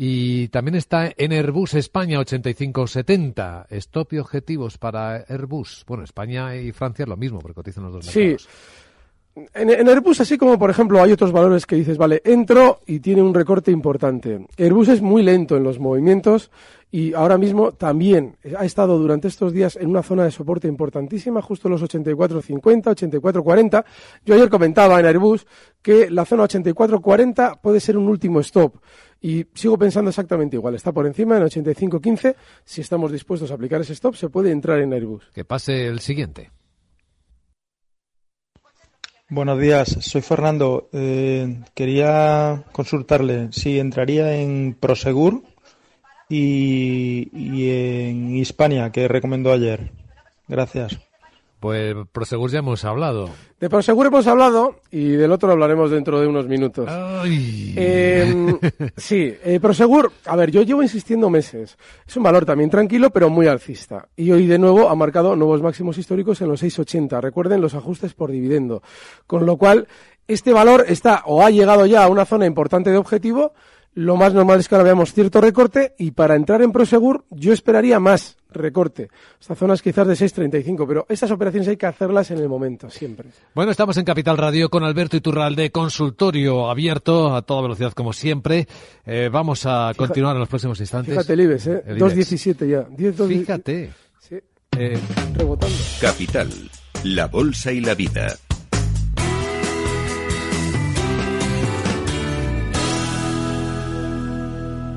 Y 0.00 0.46
también 0.48 0.76
está 0.76 1.12
en 1.16 1.32
Airbus 1.32 1.74
España 1.74 2.20
8570. 2.20 3.66
Stop 3.70 4.12
y 4.12 4.18
objetivos 4.18 4.78
para 4.78 5.24
Airbus. 5.28 5.84
Bueno, 5.88 6.04
España 6.04 6.54
y 6.54 6.70
Francia 6.70 7.02
es 7.02 7.08
lo 7.08 7.16
mismo, 7.16 7.40
porque 7.40 7.56
cotizan 7.56 7.82
los 7.82 7.92
dos 7.94 8.06
sí. 8.06 8.36
En, 9.54 9.70
en, 9.70 9.88
Airbus, 9.88 10.20
así 10.20 10.38
como 10.38 10.58
por 10.58 10.70
ejemplo 10.70 11.02
hay 11.02 11.12
otros 11.12 11.32
valores 11.32 11.66
que 11.66 11.76
dices, 11.76 11.96
vale, 11.96 12.20
entro 12.24 12.80
y 12.86 13.00
tiene 13.00 13.22
un 13.22 13.34
recorte 13.34 13.70
importante. 13.70 14.46
Airbus 14.56 14.88
es 14.88 15.02
muy 15.02 15.22
lento 15.22 15.56
en 15.56 15.64
los 15.64 15.78
movimientos 15.78 16.50
y 16.90 17.12
ahora 17.12 17.36
mismo 17.36 17.72
también 17.72 18.36
ha 18.56 18.64
estado 18.64 18.98
durante 18.98 19.28
estos 19.28 19.52
días 19.52 19.76
en 19.76 19.90
una 19.90 20.02
zona 20.02 20.24
de 20.24 20.30
soporte 20.30 20.68
importantísima, 20.68 21.42
justo 21.42 21.68
los 21.68 21.82
84.50, 21.82 22.60
84.40. 23.20 23.84
Yo 24.24 24.34
ayer 24.34 24.48
comentaba 24.48 24.98
en 24.98 25.06
Airbus 25.06 25.46
que 25.82 26.10
la 26.10 26.24
zona 26.24 26.44
84.40 26.44 27.60
puede 27.60 27.80
ser 27.80 27.98
un 27.98 28.08
último 28.08 28.40
stop. 28.40 28.76
Y 29.20 29.44
sigo 29.52 29.76
pensando 29.76 30.10
exactamente 30.10 30.56
igual. 30.56 30.76
Está 30.76 30.92
por 30.92 31.06
encima 31.06 31.36
en 31.36 31.42
85.15. 31.42 32.34
Si 32.64 32.80
estamos 32.80 33.12
dispuestos 33.12 33.50
a 33.50 33.54
aplicar 33.54 33.80
ese 33.80 33.92
stop, 33.92 34.14
se 34.14 34.30
puede 34.30 34.50
entrar 34.50 34.78
en 34.80 34.92
Airbus. 34.92 35.28
Que 35.34 35.44
pase 35.44 35.86
el 35.88 36.00
siguiente. 36.00 36.50
Buenos 39.30 39.60
días, 39.60 39.88
soy 40.00 40.22
Fernando. 40.22 40.88
Eh, 40.90 41.60
quería 41.74 42.64
consultarle 42.72 43.48
si 43.52 43.78
entraría 43.78 44.34
en 44.40 44.74
Prosegur 44.74 45.42
y, 46.30 47.28
y 47.32 47.70
en 47.70 48.36
Hispania, 48.36 48.90
que 48.90 49.06
recomendó 49.06 49.52
ayer. 49.52 49.90
Gracias. 50.48 50.98
Pues 51.60 51.96
Prosegur 52.12 52.50
ya 52.50 52.60
hemos 52.60 52.84
hablado. 52.84 53.30
De 53.58 53.68
Prosegur 53.68 54.06
hemos 54.06 54.26
hablado 54.28 54.76
y 54.92 55.08
del 55.10 55.32
otro 55.32 55.50
hablaremos 55.50 55.90
dentro 55.90 56.20
de 56.20 56.28
unos 56.28 56.46
minutos. 56.46 56.88
Eh, 57.76 58.54
sí, 58.96 59.34
eh, 59.44 59.58
Prosegur, 59.60 60.12
a 60.26 60.36
ver, 60.36 60.52
yo 60.52 60.62
llevo 60.62 60.84
insistiendo 60.84 61.28
meses. 61.28 61.76
Es 62.06 62.16
un 62.16 62.22
valor 62.22 62.44
también 62.44 62.70
tranquilo, 62.70 63.10
pero 63.10 63.28
muy 63.28 63.48
alcista. 63.48 64.08
Y 64.16 64.30
hoy 64.30 64.46
de 64.46 64.58
nuevo 64.58 64.88
ha 64.88 64.94
marcado 64.94 65.34
nuevos 65.34 65.60
máximos 65.60 65.98
históricos 65.98 66.40
en 66.40 66.48
los 66.48 66.62
6,80. 66.62 67.20
Recuerden 67.20 67.60
los 67.60 67.74
ajustes 67.74 68.14
por 68.14 68.30
dividendo. 68.30 68.82
Con 69.26 69.44
lo 69.44 69.56
cual, 69.56 69.88
este 70.28 70.52
valor 70.52 70.84
está 70.88 71.22
o 71.26 71.42
ha 71.42 71.50
llegado 71.50 71.86
ya 71.86 72.04
a 72.04 72.08
una 72.08 72.24
zona 72.24 72.46
importante 72.46 72.90
de 72.90 72.98
objetivo. 72.98 73.52
Lo 73.94 74.14
más 74.14 74.32
normal 74.32 74.60
es 74.60 74.68
que 74.68 74.76
ahora 74.76 74.84
veamos 74.84 75.12
cierto 75.12 75.40
recorte 75.40 75.96
y 75.98 76.12
para 76.12 76.36
entrar 76.36 76.62
en 76.62 76.70
Prosegur 76.70 77.24
yo 77.30 77.52
esperaría 77.52 77.98
más 77.98 78.37
recorte. 78.50 79.08
Estas 79.40 79.58
zonas 79.58 79.82
quizás 79.82 80.06
de 80.06 80.14
6.35, 80.14 80.86
pero 80.86 81.06
estas 81.08 81.30
operaciones 81.30 81.68
hay 81.68 81.76
que 81.76 81.86
hacerlas 81.86 82.30
en 82.30 82.38
el 82.38 82.48
momento, 82.48 82.90
siempre. 82.90 83.30
Bueno, 83.54 83.70
estamos 83.70 83.96
en 83.96 84.04
Capital 84.04 84.38
Radio 84.38 84.68
con 84.68 84.84
Alberto 84.84 85.16
Iturralde, 85.16 85.70
consultorio 85.70 86.70
abierto 86.70 87.34
a 87.34 87.42
toda 87.42 87.62
velocidad 87.62 87.92
como 87.92 88.12
siempre. 88.12 88.66
Eh, 89.04 89.28
vamos 89.30 89.66
a 89.66 89.92
continuar 89.96 90.34
en 90.34 90.40
los 90.40 90.48
próximos 90.48 90.80
instantes. 90.80 91.14
Fíjate 91.14 91.32
el 91.32 91.40
IBEX, 91.40 91.66
¿eh? 91.66 91.82
2.17 91.88 92.68
ya. 92.68 92.86
10, 92.96 93.16
2, 93.16 93.28
Fíjate. 93.28 93.90
Sí. 94.20 94.36
Eh, 94.78 94.98
rebotando. 95.34 95.76
Capital, 96.00 96.48
la 97.04 97.26
bolsa 97.26 97.72
y 97.72 97.80
la 97.80 97.94
vida. 97.94 98.36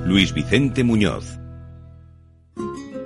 Luis 0.06 0.34
Vicente 0.34 0.84
Muñoz. 0.84 1.41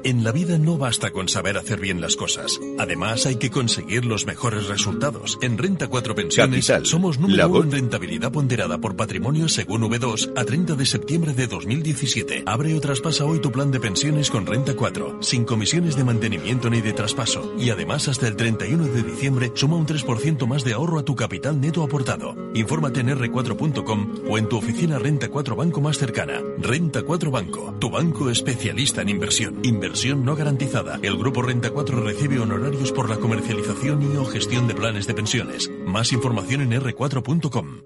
En 0.06 0.24
la 0.24 0.32
vida 0.32 0.60
no 0.60 0.78
basta 0.78 1.10
con 1.10 1.28
saber 1.28 1.58
hacer 1.58 1.80
bien 1.80 2.00
las 2.00 2.16
cosas. 2.16 2.62
Además, 2.78 3.26
hay 3.26 3.38
que 3.38 3.50
conseguir 3.50 4.06
los 4.06 4.28
mejores 4.28 4.68
resultados. 4.68 5.40
En 5.42 5.58
Renta 5.58 5.88
4 5.88 6.14
Pensiones 6.14 6.68
Capital, 6.68 6.86
somos 6.86 7.20
número 7.20 7.50
uno 7.50 7.64
en 7.64 7.72
rentabilidad 7.72 8.32
ponderada 8.32 8.78
por 8.78 8.96
patrimonio 8.96 9.50
según 9.50 9.82
V2 9.82 10.34
a 10.36 10.46
30 10.46 10.76
de 10.76 10.86
septiembre 10.86 11.34
de 11.34 11.48
2017. 11.48 12.44
Abre 12.46 12.76
o 12.76 12.82
traspasa 12.82 13.26
hoy 13.26 13.40
tu 13.40 13.52
plan 13.52 13.72
de 13.72 13.80
pensiones 13.80 14.30
con 14.30 14.46
Renta 14.46 14.76
4, 14.76 15.24
sin 15.24 15.44
comisiones 15.44 15.96
de 15.96 16.04
mantenimiento 16.04 16.70
ni 16.70 16.82
de 16.82 16.94
traspaso. 16.94 17.56
Y 17.58 17.72
además, 17.72 18.08
hasta 18.08 18.28
el 18.28 18.36
31 18.36 18.86
de 18.86 19.02
diciembre, 19.02 19.54
suma 19.56 19.76
un 19.76 19.88
3% 19.88 20.46
más 20.46 20.64
de 20.64 20.74
ahorro 20.74 21.00
a 21.00 21.04
tu 21.04 21.16
capital 21.16 21.60
neto 21.60 21.82
aportado. 21.82 22.36
Infórmate 22.54 23.00
en 23.00 23.10
r4.com 23.10 24.20
o 24.30 24.38
en 24.38 24.50
tu 24.50 24.58
oficina 24.58 25.00
Renta 25.00 25.30
4 25.30 25.56
Banco 25.56 25.82
más 25.82 25.98
cercana. 25.98 26.44
Renta 26.60 27.02
4 27.02 27.32
Banco, 27.32 27.74
tu 27.80 27.90
banco 27.90 28.30
especialista 28.30 29.02
en 29.02 29.10
inversión. 29.10 29.62
Inversión 29.64 29.95
no 30.04 30.36
garantizada. 30.36 31.00
El 31.02 31.18
grupo 31.18 31.42
Renta 31.42 31.70
4 31.70 32.02
recibe 32.02 32.40
honorarios 32.40 32.92
por 32.92 33.10
la 33.10 33.18
comercialización 33.18 34.02
y 34.02 34.18
o 34.18 34.26
gestión 34.26 34.68
de 34.68 34.76
planes 34.76 35.08
de 35.08 35.14
pensiones. 35.14 35.72
Más 35.86 36.12
información 36.12 36.62
en 36.62 36.82
r4.com. 36.82 37.82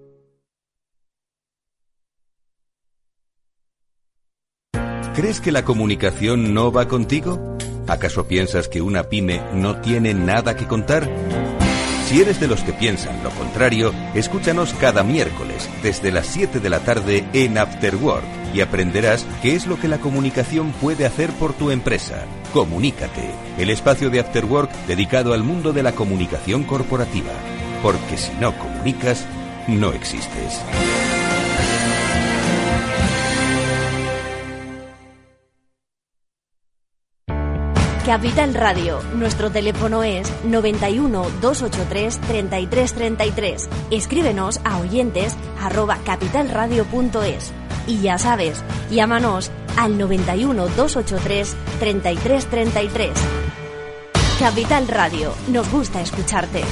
¿Crees 5.13 5.41
que 5.41 5.51
la 5.51 5.65
comunicación 5.65 6.53
no 6.53 6.71
va 6.71 6.87
contigo? 6.87 7.57
¿Acaso 7.87 8.27
piensas 8.27 8.67
que 8.69 8.81
una 8.81 9.03
pyme 9.03 9.41
no 9.53 9.81
tiene 9.81 10.13
nada 10.13 10.55
que 10.55 10.65
contar? 10.65 11.09
Si 12.09 12.19
eres 12.19 12.39
de 12.39 12.47
los 12.47 12.63
que 12.63 12.73
piensan 12.73 13.21
lo 13.21 13.29
contrario, 13.29 13.93
escúchanos 14.15 14.73
cada 14.73 15.03
miércoles 15.03 15.69
desde 15.83 16.11
las 16.11 16.25
7 16.25 16.59
de 16.59 16.67
la 16.67 16.79
tarde 16.79 17.23
en 17.33 17.59
After 17.59 17.95
Work 17.97 18.25
y 18.51 18.61
aprenderás 18.61 19.27
qué 19.43 19.53
es 19.53 19.67
lo 19.67 19.79
que 19.79 19.87
la 19.87 19.99
comunicación 19.99 20.71
puede 20.71 21.05
hacer 21.05 21.29
por 21.33 21.53
tu 21.53 21.69
empresa. 21.69 22.25
Comunícate, 22.51 23.29
el 23.59 23.69
espacio 23.69 24.09
de 24.09 24.21
After 24.21 24.43
Work 24.45 24.71
dedicado 24.87 25.35
al 25.35 25.43
mundo 25.43 25.71
de 25.71 25.83
la 25.83 25.91
comunicación 25.91 26.63
corporativa. 26.63 27.29
Porque 27.83 28.17
si 28.17 28.31
no 28.39 28.57
comunicas, 28.57 29.27
no 29.67 29.93
existes. 29.93 30.63
Capital 38.09 38.55
Radio. 38.55 38.99
Nuestro 39.13 39.51
teléfono 39.51 40.01
es 40.01 40.33
91 40.43 41.27
283 41.41 42.19
3333. 42.21 43.69
Escríbenos 43.91 44.59
a 44.63 44.79
oyentes 44.79 45.35
arroba 45.61 45.99
capitalradio.es. 46.03 47.53
Y 47.85 48.01
ya 48.01 48.17
sabes, 48.17 48.63
llámanos 48.89 49.51
al 49.77 49.99
91 49.99 50.69
283 50.69 51.55
3333. 51.79 53.11
Capital 54.39 54.87
Radio. 54.87 55.31
Nos 55.49 55.69
gusta 55.71 56.01
escucharte. 56.01 56.63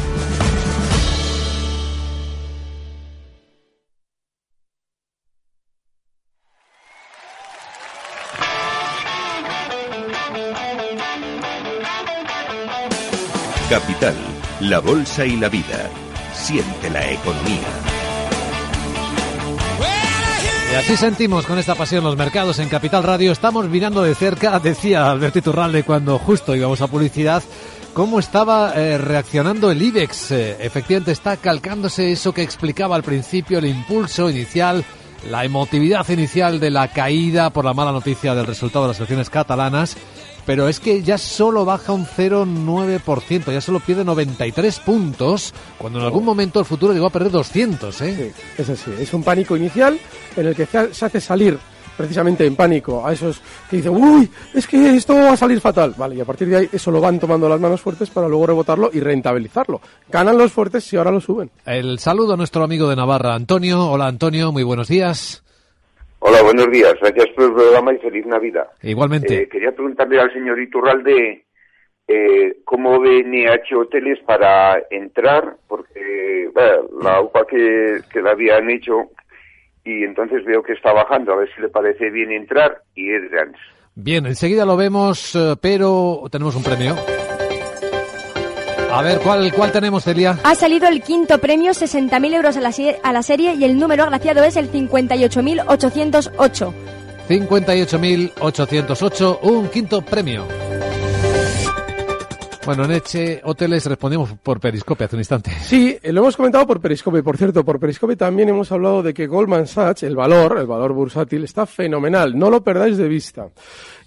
La 14.59 14.79
bolsa 14.79 15.25
y 15.25 15.37
la 15.37 15.49
vida. 15.49 15.89
Siente 16.31 16.87
la 16.91 17.11
economía. 17.11 17.67
Y 20.71 20.75
así 20.75 20.95
sentimos 20.97 21.47
con 21.47 21.57
esta 21.57 21.73
pasión 21.73 22.03
los 22.03 22.15
mercados 22.15 22.59
en 22.59 22.69
Capital 22.69 23.01
Radio. 23.01 23.31
Estamos 23.31 23.67
mirando 23.67 24.03
de 24.03 24.13
cerca, 24.13 24.59
decía 24.59 25.09
Alberto 25.09 25.39
Iturralde 25.39 25.81
cuando 25.81 26.19
justo 26.19 26.55
íbamos 26.55 26.81
a 26.81 26.87
publicidad, 26.87 27.41
cómo 27.95 28.19
estaba 28.19 28.73
eh, 28.75 28.99
reaccionando 28.99 29.71
el 29.71 29.81
IBEX. 29.81 30.31
Eh, 30.31 30.57
efectivamente 30.59 31.11
está 31.11 31.37
calcándose 31.37 32.11
eso 32.11 32.33
que 32.33 32.43
explicaba 32.43 32.95
al 32.95 33.03
principio, 33.03 33.57
el 33.57 33.65
impulso 33.65 34.29
inicial, 34.29 34.85
la 35.27 35.43
emotividad 35.43 36.07
inicial 36.09 36.59
de 36.59 36.69
la 36.69 36.89
caída 36.89 37.49
por 37.49 37.65
la 37.65 37.73
mala 37.73 37.91
noticia 37.91 38.35
del 38.35 38.45
resultado 38.45 38.85
de 38.85 38.89
las 38.89 38.97
elecciones 38.99 39.31
catalanas. 39.31 39.97
Pero 40.47 40.69
es 40.69 40.79
que 40.79 41.03
ya 41.03 41.17
solo 41.17 41.65
baja 41.65 41.91
un 41.91 42.05
0,9%, 42.05 43.51
ya 43.51 43.59
solo 43.59 43.81
pierde 43.81 44.05
93 44.05 44.79
puntos, 44.79 45.53
cuando 45.77 45.99
en 45.99 46.05
algún 46.05 46.23
momento 46.23 46.61
el 46.61 46.65
futuro 46.65 46.93
llegó 46.93 47.07
a 47.07 47.09
perder 47.09 47.33
200, 47.33 48.01
¿eh? 48.01 48.33
Sí, 48.33 48.43
es 48.61 48.69
así. 48.69 48.91
Es 48.97 49.13
un 49.13 49.23
pánico 49.23 49.57
inicial 49.57 49.99
en 50.37 50.47
el 50.47 50.55
que 50.55 50.65
se 50.65 50.93
se 50.93 51.05
hace 51.05 51.19
salir 51.19 51.59
precisamente 51.97 52.45
en 52.45 52.55
pánico 52.55 53.05
a 53.05 53.11
esos 53.11 53.41
que 53.69 53.77
dicen, 53.77 53.91
uy, 53.91 54.29
es 54.53 54.65
que 54.67 54.95
esto 54.95 55.15
va 55.15 55.33
a 55.33 55.37
salir 55.37 55.59
fatal. 55.59 55.95
Vale, 55.97 56.15
y 56.15 56.21
a 56.21 56.25
partir 56.25 56.47
de 56.47 56.55
ahí 56.55 56.69
eso 56.71 56.91
lo 56.91 57.01
van 57.01 57.19
tomando 57.19 57.49
las 57.49 57.59
manos 57.59 57.81
fuertes 57.81 58.09
para 58.09 58.29
luego 58.29 58.47
rebotarlo 58.47 58.89
y 58.93 59.01
rentabilizarlo. 59.01 59.81
Ganan 60.09 60.37
los 60.37 60.53
fuertes 60.53 60.85
si 60.85 60.95
ahora 60.95 61.11
lo 61.11 61.19
suben. 61.19 61.51
El 61.65 61.99
saludo 61.99 62.35
a 62.35 62.37
nuestro 62.37 62.63
amigo 62.63 62.87
de 62.87 62.95
Navarra, 62.95 63.33
Antonio. 63.35 63.89
Hola, 63.89 64.07
Antonio, 64.07 64.53
muy 64.53 64.63
buenos 64.63 64.87
días. 64.87 65.43
Hola, 66.27 66.43
buenos 66.43 66.69
días. 66.69 66.93
Gracias 66.99 67.29
por 67.35 67.45
el 67.45 67.53
programa 67.53 67.93
y 67.93 67.97
feliz 67.99 68.25
Navidad. 68.25 68.67
Igualmente. 68.81 69.43
Eh, 69.43 69.47
quería 69.47 69.71
preguntarle 69.71 70.19
al 70.19 70.33
señor 70.33 70.59
Iturralde 70.59 71.45
eh, 72.05 72.57
cómo 72.65 72.99
ve 72.99 73.23
NH 73.23 73.73
Hoteles 73.77 74.19
para 74.25 74.77
entrar, 74.91 75.55
porque 75.69 76.49
la 77.01 77.21
UPA 77.21 77.45
que, 77.47 78.01
que 78.11 78.21
la 78.21 78.31
habían 78.31 78.69
hecho 78.69 79.11
y 79.85 80.03
entonces 80.03 80.43
veo 80.43 80.61
que 80.61 80.73
está 80.73 80.91
bajando, 80.91 81.31
a 81.31 81.37
ver 81.37 81.49
si 81.55 81.61
le 81.61 81.69
parece 81.69 82.09
bien 82.09 82.33
entrar 82.33 82.81
y 82.93 83.09
Edgans. 83.09 83.57
Bien, 83.95 84.25
enseguida 84.25 84.65
lo 84.65 84.75
vemos, 84.75 85.33
eh, 85.33 85.55
pero 85.61 86.23
tenemos 86.29 86.57
un 86.57 86.63
premio. 86.63 86.95
A 88.91 89.01
ver, 89.01 89.19
¿cuál, 89.19 89.51
cuál 89.53 89.71
tenemos, 89.71 90.03
Celia? 90.03 90.39
Ha 90.43 90.55
salido 90.55 90.87
el 90.87 91.01
quinto 91.01 91.37
premio, 91.39 91.71
60.000 91.71 92.33
euros 92.33 92.57
a 92.57 92.61
la, 92.61 92.71
a 93.03 93.13
la 93.13 93.21
serie 93.21 93.53
y 93.55 93.63
el 93.63 93.77
número 93.77 94.03
agraciado 94.03 94.43
es 94.43 94.55
el 94.55 94.71
58.808. 94.71 96.73
58.808, 97.27 99.39
un 99.41 99.67
quinto 99.67 100.01
premio. 100.01 100.45
Bueno, 102.65 102.83
en 102.83 102.91
Eche 102.91 103.41
Hoteles 103.45 103.85
respondimos 103.85 104.33
por 104.43 104.59
Periscope 104.59 105.05
hace 105.05 105.15
un 105.15 105.21
instante. 105.21 105.51
Sí, 105.61 105.97
lo 106.03 106.19
hemos 106.21 106.35
comentado 106.35 106.67
por 106.67 106.81
Periscope. 106.81 107.23
Por 107.23 107.37
cierto, 107.37 107.63
por 107.63 107.79
Periscope 107.79 108.17
también 108.17 108.49
hemos 108.49 108.69
hablado 108.73 109.01
de 109.01 109.13
que 109.13 109.25
Goldman 109.25 109.67
Sachs, 109.67 110.03
el 110.03 110.17
valor, 110.17 110.57
el 110.59 110.67
valor 110.67 110.91
bursátil, 110.91 111.45
está 111.45 111.65
fenomenal. 111.65 112.37
No 112.37 112.49
lo 112.49 112.61
perdáis 112.61 112.97
de 112.97 113.07
vista. 113.07 113.47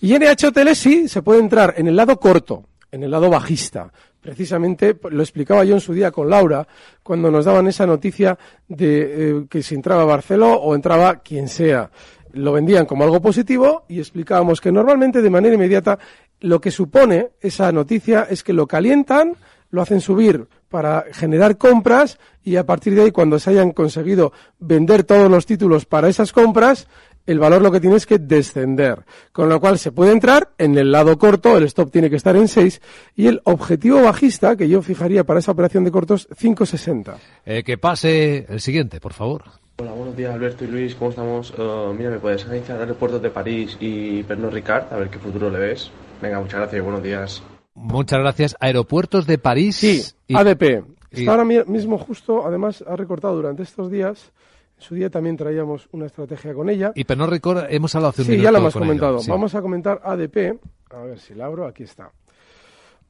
Y 0.03 0.13
en 0.15 0.23
NH 0.23 0.49
Hoteles 0.49 0.77
sí 0.79 1.09
se 1.09 1.23
puede 1.23 1.41
entrar 1.41 1.73
en 1.79 1.89
el 1.89 1.97
lado 1.97 2.21
corto, 2.21 2.65
en 2.93 3.03
el 3.03 3.11
lado 3.11 3.31
bajista. 3.31 3.93
Precisamente 4.21 4.99
lo 5.11 5.23
explicaba 5.23 5.65
yo 5.65 5.75
en 5.75 5.81
su 5.81 5.95
día 5.95 6.11
con 6.11 6.29
Laura, 6.29 6.67
cuando 7.03 7.31
nos 7.31 7.45
daban 7.45 7.67
esa 7.69 7.87
noticia 7.87 8.39
de 8.69 9.01
eh, 9.01 9.47
que 9.49 9.63
si 9.63 9.75
entraba 9.75 10.05
Barceló 10.05 10.55
o 10.55 10.75
entraba 10.75 11.17
quien 11.17 11.49
sea 11.49 11.91
lo 12.33 12.53
vendían 12.53 12.87
como 12.87 13.05
algo 13.05 13.21
positivo 13.21 13.85
y 13.89 13.99
explicábamos 13.99 14.61
que 14.61 14.73
normalmente 14.73 15.23
de 15.23 15.31
manera 15.31 15.55
inmediata 15.55 15.99
lo 16.41 16.61
que 16.61 16.71
supone 16.71 17.31
esa 17.41 17.71
noticia 17.73 18.27
es 18.29 18.43
que 18.43 18.53
lo 18.53 18.67
calientan, 18.67 19.35
lo 19.71 19.83
hacen 19.83 20.01
subir 20.01 20.47
para 20.69 21.05
generar 21.13 21.59
compras 21.59 22.19
y 22.43 22.57
a 22.57 22.65
partir 22.65 22.95
de 22.95 23.03
ahí 23.03 23.11
cuando 23.11 23.39
se 23.39 23.51
hayan 23.51 23.73
conseguido 23.73 24.33
vender 24.59 25.05
todos 25.05 25.31
los 25.31 25.47
títulos 25.47 25.85
para 25.85 26.09
esas 26.09 26.33
compras, 26.33 26.87
el 27.31 27.39
valor 27.39 27.63
lo 27.63 27.71
que 27.71 27.81
tiene 27.81 27.97
es 27.97 28.07
que 28.07 28.19
descender. 28.19 29.05
Con 29.33 29.49
lo 29.49 29.61
cual 29.61 29.79
se 29.79 29.93
puede 29.93 30.13
entrar 30.13 30.51
en 30.59 30.77
el 30.77 30.91
lado 30.91 31.19
corto, 31.19 31.57
el 31.57 31.65
stop 31.65 31.91
tiene 31.91 32.11
que 32.11 32.17
estar 32.17 32.37
en 32.37 32.49
6 32.49 32.81
y 33.17 33.27
el 33.27 33.41
objetivo 33.45 34.03
bajista 34.03 34.57
que 34.57 34.69
yo 34.69 34.83
fijaría 34.83 35.25
para 35.25 35.39
esa 35.39 35.53
operación 35.53 35.85
de 35.85 35.91
cortos 35.91 36.29
5.60. 36.31 37.15
Eh, 37.47 37.63
que 37.63 37.79
pase 37.79 38.47
el 38.49 38.61
siguiente, 38.61 39.01
por 39.01 39.13
favor. 39.13 39.45
Hola, 39.79 39.93
buenos 39.93 40.17
días 40.17 40.35
Alberto 40.35 40.65
y 40.65 40.69
Luis, 40.69 40.95
¿cómo 40.95 41.11
estamos? 41.11 41.53
Uh, 41.53 41.95
mira, 41.97 42.11
¿me 42.11 42.19
puedes 42.19 42.45
anunciar 42.45 42.81
aeropuertos 42.81 43.23
de 43.23 43.31
París 43.31 43.77
y 43.81 44.23
Pernod 44.25 44.53
Ricard? 44.53 44.93
A 44.93 44.97
ver 44.97 45.09
qué 45.09 45.19
futuro 45.19 45.49
le 45.49 45.59
ves. 45.59 45.91
Venga, 46.21 46.39
muchas 46.39 46.61
gracias 46.61 46.79
y 46.79 46.83
buenos 46.83 47.03
días. 47.03 47.43
Muchas 47.75 48.19
gracias. 48.19 48.57
Aeropuertos 48.61 49.27
de 49.27 49.39
París. 49.39 49.77
Sí, 49.77 50.03
ADP. 50.35 50.85
Está 51.11 51.31
ahora 51.31 51.45
mismo 51.45 51.99
justo, 51.99 52.47
además 52.47 52.85
ha 52.87 52.95
recortado 52.95 53.35
durante 53.37 53.63
estos 53.63 53.91
días. 53.91 54.33
En 54.81 54.87
su 54.87 54.95
día 54.95 55.11
también 55.11 55.37
traíamos 55.37 55.91
una 55.93 56.07
estrategia 56.07 56.55
con 56.55 56.71
ella. 56.71 56.93
Y 56.95 57.05
Pernod 57.05 57.29
Ricard 57.29 57.67
hemos 57.69 57.95
hablado 57.95 58.11
hace 58.11 58.23
un 58.23 58.29
Sí, 58.29 58.39
ya 58.39 58.51
lo 58.51 58.59
hemos 58.59 58.73
comentado. 58.73 59.21
Vamos 59.29 59.55
a 59.55 59.61
comentar 59.61 60.01
ADP. 60.03 60.59
A 60.91 61.01
ver 61.03 61.19
si 61.19 61.35
la 61.35 61.45
abro, 61.45 61.67
aquí 61.67 61.83
está. 61.83 62.11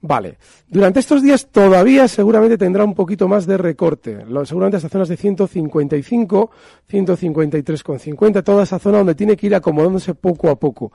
Vale. 0.00 0.38
Durante 0.66 0.98
estos 0.98 1.22
días 1.22 1.46
todavía 1.46 2.08
seguramente 2.08 2.58
tendrá 2.58 2.82
un 2.82 2.96
poquito 2.96 3.28
más 3.28 3.46
de 3.46 3.56
recorte. 3.56 4.18
seguramente 4.44 4.78
hasta 4.78 4.88
zonas 4.88 5.08
de 5.08 5.16
155, 5.16 6.50
153,50, 6.90 8.42
toda 8.42 8.64
esa 8.64 8.80
zona 8.80 8.98
donde 8.98 9.14
tiene 9.14 9.36
que 9.36 9.46
ir 9.46 9.54
acomodándose 9.54 10.14
poco 10.14 10.50
a 10.50 10.56
poco. 10.56 10.90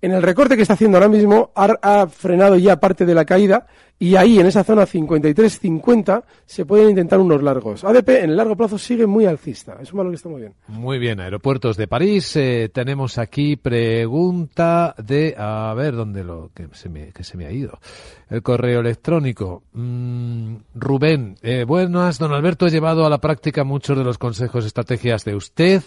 En 0.00 0.12
el 0.12 0.22
recorte 0.22 0.56
que 0.56 0.62
está 0.62 0.74
haciendo 0.74 0.96
ahora 0.96 1.08
mismo 1.08 1.50
ha, 1.54 2.06
frenado 2.08 2.56
ya 2.56 2.80
parte 2.80 3.06
de 3.06 3.14
la 3.14 3.24
caída 3.24 3.66
y 3.98 4.14
ahí 4.16 4.38
en 4.38 4.46
esa 4.46 4.62
zona 4.62 4.86
53-50 4.86 6.22
se 6.46 6.64
pueden 6.64 6.90
intentar 6.90 7.18
unos 7.18 7.42
largos. 7.42 7.84
ADP 7.84 8.08
en 8.08 8.30
el 8.30 8.36
largo 8.36 8.56
plazo 8.56 8.78
sigue 8.78 9.06
muy 9.06 9.26
alcista, 9.26 9.78
es 9.80 9.92
un 9.92 9.98
valor 9.98 10.12
que 10.12 10.16
está 10.16 10.28
muy 10.28 10.40
bien. 10.42 10.54
Muy 10.68 10.98
bien, 10.98 11.20
aeropuertos 11.20 11.76
de 11.76 11.88
París. 11.88 12.36
Eh, 12.36 12.70
tenemos 12.72 13.18
aquí 13.18 13.56
pregunta 13.56 14.94
de, 14.98 15.34
a 15.36 15.74
ver 15.76 15.96
dónde 15.96 16.22
lo, 16.22 16.50
que 16.54 16.68
se 16.72 16.88
me, 16.88 17.12
que 17.12 17.24
se 17.24 17.36
me 17.36 17.46
ha 17.46 17.50
ido. 17.50 17.78
El 18.30 18.42
correo 18.42 18.80
electrónico. 18.80 19.62
Mm, 19.72 20.56
Rubén, 20.74 21.36
eh, 21.42 21.64
buenas, 21.66 22.18
don 22.18 22.32
Alberto, 22.32 22.66
he 22.66 22.70
llevado 22.70 23.04
a 23.04 23.10
la 23.10 23.18
práctica 23.18 23.64
muchos 23.64 23.98
de 23.98 24.04
los 24.04 24.18
consejos, 24.18 24.64
estrategias 24.64 25.24
de 25.24 25.34
usted. 25.34 25.82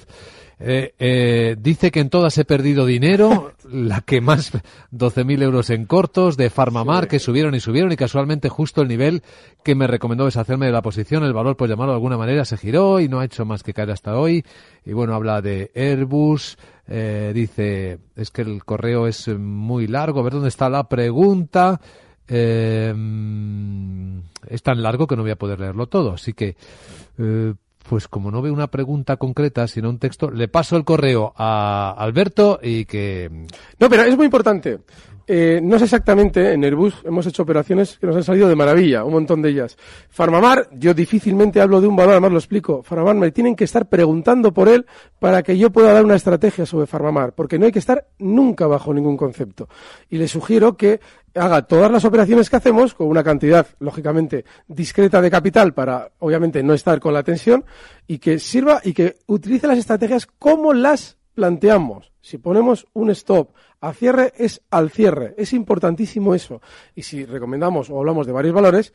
Eh, 0.63 0.93
eh, 0.99 1.55
dice 1.59 1.89
que 1.89 2.01
en 2.01 2.09
todas 2.09 2.37
he 2.37 2.45
perdido 2.45 2.85
dinero, 2.85 3.53
la 3.71 4.01
que 4.01 4.21
más 4.21 4.51
12.000 4.91 5.41
euros 5.41 5.69
en 5.71 5.85
cortos 5.85 6.37
de 6.37 6.49
Farmamar 6.51 7.07
que 7.07 7.19
subieron 7.19 7.55
y 7.55 7.59
subieron 7.59 7.91
y 7.91 7.97
casualmente 8.01 8.49
justo 8.49 8.81
el 8.81 8.87
nivel 8.87 9.21
que 9.63 9.75
me 9.75 9.85
recomendó 9.85 10.25
deshacerme 10.25 10.65
de 10.65 10.71
la 10.71 10.81
posición, 10.81 11.23
el 11.23 11.33
valor 11.33 11.55
por 11.55 11.69
llamarlo 11.69 11.91
de 11.91 11.97
alguna 11.97 12.17
manera 12.17 12.45
se 12.45 12.57
giró 12.57 12.99
y 12.99 13.07
no 13.07 13.19
ha 13.19 13.25
hecho 13.25 13.45
más 13.45 13.61
que 13.61 13.75
caer 13.75 13.91
hasta 13.91 14.17
hoy 14.17 14.43
y 14.83 14.93
bueno 14.93 15.13
habla 15.13 15.43
de 15.43 15.69
Airbus, 15.75 16.57
eh, 16.87 17.31
dice 17.35 17.99
es 18.15 18.31
que 18.31 18.41
el 18.41 18.65
correo 18.65 19.05
es 19.05 19.27
muy 19.27 19.85
largo, 19.85 20.19
a 20.19 20.23
ver 20.23 20.33
dónde 20.33 20.49
está 20.49 20.67
la 20.67 20.89
pregunta. 20.89 21.79
es 22.27 22.95
tan 24.63 24.81
largo 24.81 25.05
que 25.05 25.15
no 25.15 25.21
voy 25.21 25.31
a 25.31 25.37
poder 25.37 25.59
leerlo 25.59 25.85
todo, 25.85 26.13
así 26.13 26.33
que 26.33 26.55
pues 27.87 28.07
como 28.07 28.31
no 28.31 28.41
veo 28.41 28.53
una 28.53 28.67
pregunta 28.67 29.17
concreta, 29.17 29.67
sino 29.67 29.89
un 29.89 29.99
texto, 29.99 30.31
le 30.31 30.47
paso 30.47 30.77
el 30.77 30.85
correo 30.85 31.33
a 31.35 31.93
Alberto 31.97 32.59
y 32.63 32.85
que... 32.85 33.47
No, 33.79 33.89
pero 33.89 34.03
es 34.03 34.15
muy 34.15 34.25
importante. 34.25 34.79
Eh, 35.27 35.59
no 35.61 35.77
sé 35.77 35.85
exactamente, 35.85 36.53
en 36.53 36.63
Airbus 36.63 36.95
hemos 37.03 37.25
hecho 37.25 37.43
operaciones 37.43 37.97
que 37.99 38.07
nos 38.07 38.15
han 38.15 38.23
salido 38.23 38.49
de 38.49 38.55
maravilla, 38.55 39.03
un 39.03 39.13
montón 39.13 39.41
de 39.41 39.49
ellas. 39.49 39.77
Farmamar, 40.09 40.67
yo 40.73 40.93
difícilmente 40.93 41.61
hablo 41.61 41.79
de 41.79 41.87
un 41.87 41.95
valor, 41.95 42.13
además 42.13 42.31
lo 42.31 42.37
explico. 42.39 42.83
Farmamar 42.83 43.15
me 43.15 43.31
tienen 43.31 43.55
que 43.55 43.63
estar 43.63 43.87
preguntando 43.87 44.53
por 44.53 44.67
él 44.67 44.85
para 45.19 45.43
que 45.43 45.57
yo 45.57 45.71
pueda 45.71 45.93
dar 45.93 46.03
una 46.03 46.15
estrategia 46.15 46.65
sobre 46.65 46.87
Farmamar, 46.87 47.33
porque 47.33 47.59
no 47.59 47.65
hay 47.65 47.71
que 47.71 47.79
estar 47.79 48.07
nunca 48.19 48.67
bajo 48.67 48.93
ningún 48.93 49.17
concepto. 49.17 49.69
Y 50.09 50.17
le 50.17 50.27
sugiero 50.27 50.75
que 50.75 50.99
haga 51.35 51.61
todas 51.61 51.91
las 51.91 52.03
operaciones 52.05 52.49
que 52.49 52.57
hacemos 52.57 52.93
con 52.93 53.07
una 53.07 53.23
cantidad, 53.23 53.67
lógicamente, 53.79 54.45
discreta 54.67 55.21
de 55.21 55.31
capital 55.31 55.73
para, 55.73 56.11
obviamente, 56.19 56.61
no 56.63 56.73
estar 56.73 56.99
con 56.99 57.13
la 57.13 57.23
tensión 57.23 57.63
y 58.07 58.17
que 58.17 58.39
sirva 58.39 58.81
y 58.83 58.93
que 58.93 59.17
utilice 59.27 59.67
las 59.67 59.77
estrategias 59.77 60.25
como 60.25 60.73
las 60.73 61.17
planteamos. 61.33 62.11
Si 62.21 62.37
ponemos 62.37 62.87
un 62.93 63.09
stop 63.11 63.53
a 63.79 63.93
cierre, 63.93 64.33
es 64.37 64.61
al 64.69 64.91
cierre. 64.91 65.33
Es 65.37 65.53
importantísimo 65.53 66.35
eso. 66.35 66.61
Y 66.95 67.03
si 67.03 67.25
recomendamos 67.25 67.89
o 67.89 67.97
hablamos 67.97 68.27
de 68.27 68.33
varios 68.33 68.53
valores, 68.53 68.93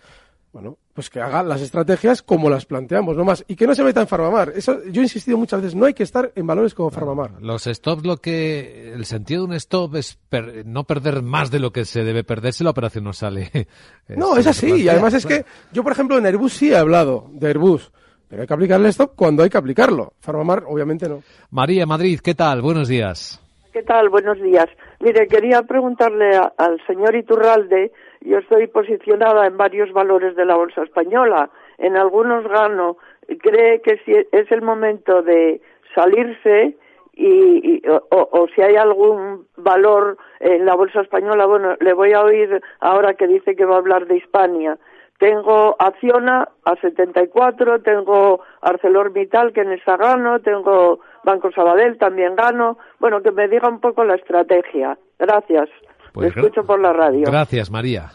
bueno, 0.56 0.78
pues 0.94 1.10
que 1.10 1.20
haga 1.20 1.42
las 1.42 1.60
estrategias 1.60 2.22
como 2.22 2.48
las 2.48 2.64
planteamos, 2.64 3.14
no 3.14 3.26
más. 3.26 3.44
Y 3.46 3.56
que 3.56 3.66
no 3.66 3.74
se 3.74 3.84
meta 3.84 4.00
en 4.00 4.06
Farmamar. 4.06 4.54
Eso, 4.56 4.82
yo 4.84 5.02
he 5.02 5.04
insistido 5.04 5.36
muchas 5.36 5.60
veces, 5.60 5.74
no 5.74 5.84
hay 5.84 5.92
que 5.92 6.02
estar 6.02 6.32
en 6.34 6.46
valores 6.46 6.72
como 6.72 6.90
Farmamar. 6.90 7.42
Los 7.42 7.64
stops, 7.64 8.06
lo 8.06 8.16
que, 8.18 8.94
el 8.94 9.04
sentido 9.04 9.42
de 9.42 9.48
un 9.48 9.52
stop 9.54 9.96
es 9.96 10.18
no 10.64 10.84
perder 10.84 11.20
más 11.20 11.50
de 11.50 11.58
lo 11.58 11.72
que 11.72 11.84
se 11.84 12.04
debe 12.04 12.24
perder 12.24 12.54
si 12.54 12.64
la 12.64 12.70
operación 12.70 13.04
no 13.04 13.12
sale. 13.12 13.50
no, 14.08 14.38
es 14.38 14.46
así. 14.46 14.72
Y 14.72 14.88
además 14.88 15.12
es 15.12 15.26
que 15.26 15.44
yo, 15.72 15.82
por 15.82 15.92
ejemplo, 15.92 16.16
en 16.16 16.24
Airbus 16.24 16.54
sí 16.54 16.70
he 16.70 16.76
hablado 16.76 17.28
de 17.32 17.48
Airbus. 17.48 17.92
Pero 18.28 18.42
hay 18.42 18.48
que 18.48 18.54
aplicar 18.54 18.80
el 18.80 18.86
stop 18.86 19.12
cuando 19.16 19.42
hay 19.42 19.50
que 19.50 19.58
aplicarlo. 19.58 20.12
Farmamar, 20.20 20.64
obviamente, 20.66 21.08
no. 21.08 21.22
María 21.50 21.86
Madrid, 21.86 22.20
¿qué 22.22 22.34
tal? 22.34 22.62
Buenos 22.62 22.88
días. 22.88 23.40
¿Qué 23.72 23.82
tal? 23.82 24.08
Buenos 24.08 24.40
días. 24.40 24.66
Mire, 25.00 25.28
quería 25.28 25.62
preguntarle 25.62 26.36
al 26.56 26.80
señor 26.86 27.14
Iturralde 27.14 27.92
yo 28.26 28.38
estoy 28.38 28.66
posicionada 28.66 29.46
en 29.46 29.56
varios 29.56 29.92
valores 29.92 30.34
de 30.34 30.44
la 30.44 30.56
bolsa 30.56 30.82
española. 30.82 31.50
En 31.78 31.96
algunos 31.96 32.44
gano. 32.48 32.96
¿Cree 33.40 33.80
que 33.82 33.98
si 34.04 34.12
es 34.12 34.50
el 34.50 34.62
momento 34.62 35.22
de 35.22 35.60
salirse 35.94 36.76
y, 37.12 37.82
o, 38.10 38.46
si 38.54 38.62
hay 38.62 38.76
algún 38.76 39.46
valor 39.56 40.16
en 40.40 40.64
la 40.64 40.74
bolsa 40.74 41.02
española? 41.02 41.46
Bueno, 41.46 41.76
le 41.80 41.92
voy 41.92 42.12
a 42.12 42.22
oír 42.22 42.60
ahora 42.80 43.14
que 43.14 43.28
dice 43.28 43.54
que 43.54 43.64
va 43.64 43.76
a 43.76 43.78
hablar 43.78 44.06
de 44.06 44.16
Hispania. 44.16 44.76
Tengo 45.18 45.76
Acciona 45.78 46.48
a 46.64 46.76
74, 46.76 47.80
tengo 47.80 48.40
ArcelorMittal 48.60 49.52
que 49.52 49.62
en 49.62 49.72
esta 49.72 49.96
gano, 49.96 50.40
tengo 50.40 51.00
Banco 51.24 51.50
Sabadell 51.52 51.96
también 51.98 52.36
gano. 52.36 52.78
Bueno, 53.00 53.22
que 53.22 53.32
me 53.32 53.48
diga 53.48 53.68
un 53.68 53.80
poco 53.80 54.04
la 54.04 54.16
estrategia. 54.16 54.98
Gracias. 55.18 55.68
Pues 56.12 56.34
escucho 56.34 56.64
por 56.64 56.80
la 56.80 56.92
radio. 56.92 57.24
Gracias, 57.26 57.70
María. 57.70 58.10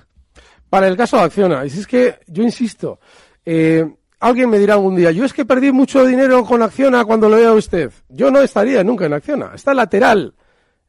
Para 0.70 0.88
el 0.88 0.96
caso 0.96 1.18
de 1.18 1.24
Acciona, 1.24 1.66
y 1.66 1.70
si 1.70 1.82
es 1.82 1.88
que 1.88 2.16
yo 2.28 2.44
insisto, 2.44 3.00
eh, 3.46 3.84
alguien 4.20 4.50
me 4.50 4.58
dirá 4.58 4.76
algún 4.76 4.96
día, 4.96 5.12
yo 5.12 5.26
es 5.26 5.34
que 5.34 5.44
perdí 5.44 5.72
mucho 5.72 6.06
dinero 6.06 6.44
con 6.46 6.62
Acciona 6.62 7.04
cuando 7.04 7.28
lo 7.28 7.36
vea 7.36 7.52
usted. 7.52 7.92
Yo 8.10 8.32
no 8.32 8.40
estaría 8.40 8.84
nunca 8.84 9.06
en 9.06 9.14
Acciona, 9.14 9.52
está 9.54 9.74
lateral. 9.74 10.34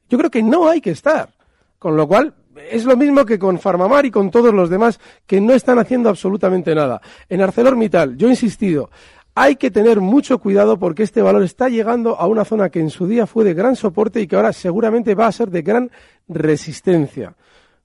Yo 0.09 0.18
creo 0.18 0.31
que 0.31 0.42
no 0.42 0.68
hay 0.68 0.81
que 0.81 0.90
estar. 0.90 1.31
Con 1.79 1.96
lo 1.96 2.07
cual, 2.07 2.33
es 2.71 2.85
lo 2.85 2.97
mismo 2.97 3.25
que 3.25 3.38
con 3.38 3.59
Farmamar 3.59 4.07
y 4.07 4.11
con 4.11 4.31
todos 4.31 4.53
los 4.53 4.71
demás 4.71 5.01
que 5.27 5.41
no 5.41 5.53
están 5.53 5.79
haciendo 5.79 6.09
absolutamente 6.09 6.75
nada. 6.75 7.01
En 7.29 7.41
ArcelorMittal, 7.41 8.17
yo 8.17 8.29
he 8.29 8.31
insistido, 8.31 8.91
hay 9.35 9.57
que 9.57 9.71
tener 9.71 10.01
mucho 10.01 10.38
cuidado 10.38 10.79
porque 10.79 11.03
este 11.03 11.23
valor 11.23 11.43
está 11.43 11.69
llegando 11.69 12.19
a 12.19 12.27
una 12.27 12.45
zona 12.45 12.69
que 12.69 12.81
en 12.81 12.91
su 12.91 13.07
día 13.07 13.27
fue 13.27 13.45
de 13.45 13.55
gran 13.55 13.77
soporte 13.77 14.21
y 14.21 14.27
que 14.27 14.37
ahora 14.37 14.53
seguramente 14.53 15.15
va 15.15 15.27
a 15.27 15.33
ser 15.33 15.51
de 15.51 15.62
gran 15.62 15.91
resistencia. 16.29 17.35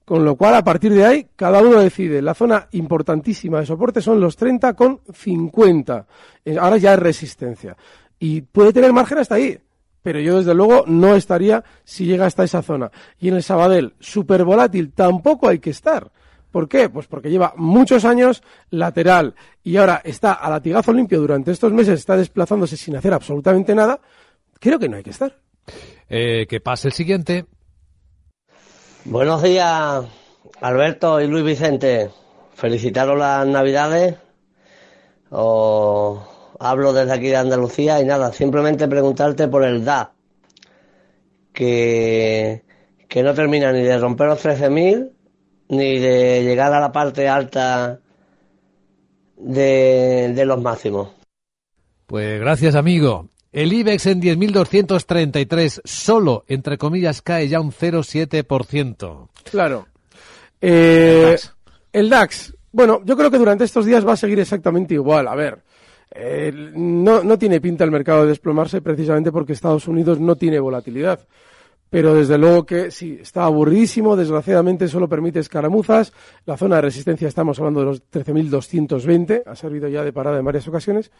Con 0.04 0.24
lo 0.24 0.36
cual, 0.36 0.54
a 0.54 0.64
partir 0.64 0.94
de 0.94 1.04
ahí, 1.04 1.26
cada 1.36 1.60
uno 1.60 1.80
decide. 1.80 2.22
La 2.22 2.32
zona 2.32 2.66
importantísima 2.72 3.60
de 3.60 3.66
soporte 3.66 4.00
son 4.00 4.18
los 4.20 4.36
30 4.36 4.72
con 4.72 5.00
50. 5.12 6.06
Eh, 6.46 6.56
Ahora 6.58 6.78
ya 6.78 6.94
es 6.94 6.98
resistencia. 6.98 7.76
Y 8.18 8.40
puede 8.40 8.72
tener 8.72 8.90
margen 8.92 9.18
hasta 9.18 9.34
ahí. 9.34 9.58
Pero 10.08 10.20
yo, 10.20 10.38
desde 10.38 10.54
luego, 10.54 10.84
no 10.86 11.14
estaría 11.14 11.62
si 11.84 12.06
llega 12.06 12.24
hasta 12.24 12.42
esa 12.42 12.62
zona. 12.62 12.90
Y 13.20 13.28
en 13.28 13.34
el 13.34 13.42
Sabadell, 13.42 13.92
súper 14.00 14.42
volátil, 14.42 14.94
tampoco 14.94 15.50
hay 15.50 15.58
que 15.58 15.68
estar. 15.68 16.10
¿Por 16.50 16.66
qué? 16.66 16.88
Pues 16.88 17.06
porque 17.06 17.28
lleva 17.28 17.52
muchos 17.58 18.06
años 18.06 18.42
lateral 18.70 19.34
y 19.62 19.76
ahora 19.76 20.00
está 20.02 20.32
a 20.32 20.48
latigazo 20.48 20.94
limpio 20.94 21.20
durante 21.20 21.50
estos 21.50 21.74
meses, 21.74 22.00
está 22.00 22.16
desplazándose 22.16 22.78
sin 22.78 22.96
hacer 22.96 23.12
absolutamente 23.12 23.74
nada. 23.74 24.00
Creo 24.58 24.78
que 24.78 24.88
no 24.88 24.96
hay 24.96 25.02
que 25.02 25.10
estar. 25.10 25.36
Eh, 26.08 26.46
que 26.48 26.58
pase 26.62 26.88
el 26.88 26.94
siguiente. 26.94 27.44
Buenos 29.04 29.42
días, 29.42 30.06
Alberto 30.62 31.20
y 31.20 31.26
Luis 31.26 31.44
Vicente. 31.44 32.08
Felicitaros 32.54 33.18
las 33.18 33.46
Navidades. 33.46 34.16
Os 35.28 36.37
hablo 36.58 36.92
desde 36.92 37.12
aquí 37.12 37.28
de 37.28 37.36
Andalucía 37.36 38.00
y 38.00 38.04
nada, 38.04 38.32
simplemente 38.32 38.88
preguntarte 38.88 39.48
por 39.48 39.64
el 39.64 39.84
DA, 39.84 40.12
que, 41.52 42.62
que 43.08 43.22
no 43.22 43.34
termina 43.34 43.72
ni 43.72 43.82
de 43.82 43.98
romper 43.98 44.28
los 44.28 44.44
13.000 44.44 45.12
ni 45.70 45.98
de 45.98 46.42
llegar 46.42 46.72
a 46.72 46.80
la 46.80 46.92
parte 46.92 47.28
alta 47.28 48.00
de, 49.36 50.32
de 50.34 50.44
los 50.44 50.60
máximos. 50.60 51.10
Pues 52.06 52.40
gracias, 52.40 52.74
amigo. 52.74 53.28
El 53.52 53.72
IBEX 53.72 54.06
en 54.06 54.22
10.233 54.22 55.80
solo, 55.84 56.44
entre 56.48 56.78
comillas, 56.78 57.22
cae 57.22 57.48
ya 57.48 57.60
un 57.60 57.72
0,7%. 57.72 59.28
Claro. 59.50 59.86
Eh, 60.60 61.36
el 61.92 62.10
DAX. 62.10 62.54
Bueno, 62.72 63.00
yo 63.04 63.16
creo 63.16 63.30
que 63.30 63.38
durante 63.38 63.64
estos 63.64 63.86
días 63.86 64.06
va 64.06 64.12
a 64.12 64.16
seguir 64.16 64.38
exactamente 64.40 64.94
igual. 64.94 65.28
A 65.28 65.34
ver, 65.34 65.62
eh, 66.10 66.52
no, 66.74 67.22
no 67.22 67.38
tiene 67.38 67.60
pinta 67.60 67.84
el 67.84 67.90
mercado 67.90 68.22
de 68.22 68.28
desplomarse 68.28 68.80
precisamente 68.80 69.32
porque 69.32 69.52
Estados 69.52 69.88
Unidos 69.88 70.20
no 70.20 70.36
tiene 70.36 70.58
volatilidad. 70.58 71.20
Pero 71.90 72.14
desde 72.14 72.36
luego 72.36 72.66
que 72.66 72.90
sí, 72.90 73.18
está 73.20 73.44
aburridísimo, 73.44 74.14
desgraciadamente 74.14 74.88
solo 74.88 75.08
permite 75.08 75.38
escaramuzas. 75.38 76.12
La 76.44 76.56
zona 76.56 76.76
de 76.76 76.82
resistencia 76.82 77.28
estamos 77.28 77.58
hablando 77.58 77.80
de 77.80 77.86
los 77.86 78.10
13.220, 78.10 79.42
ha 79.46 79.54
servido 79.54 79.88
ya 79.88 80.04
de 80.04 80.12
parada 80.12 80.38
en 80.38 80.44
varias 80.44 80.68
ocasiones. 80.68 81.10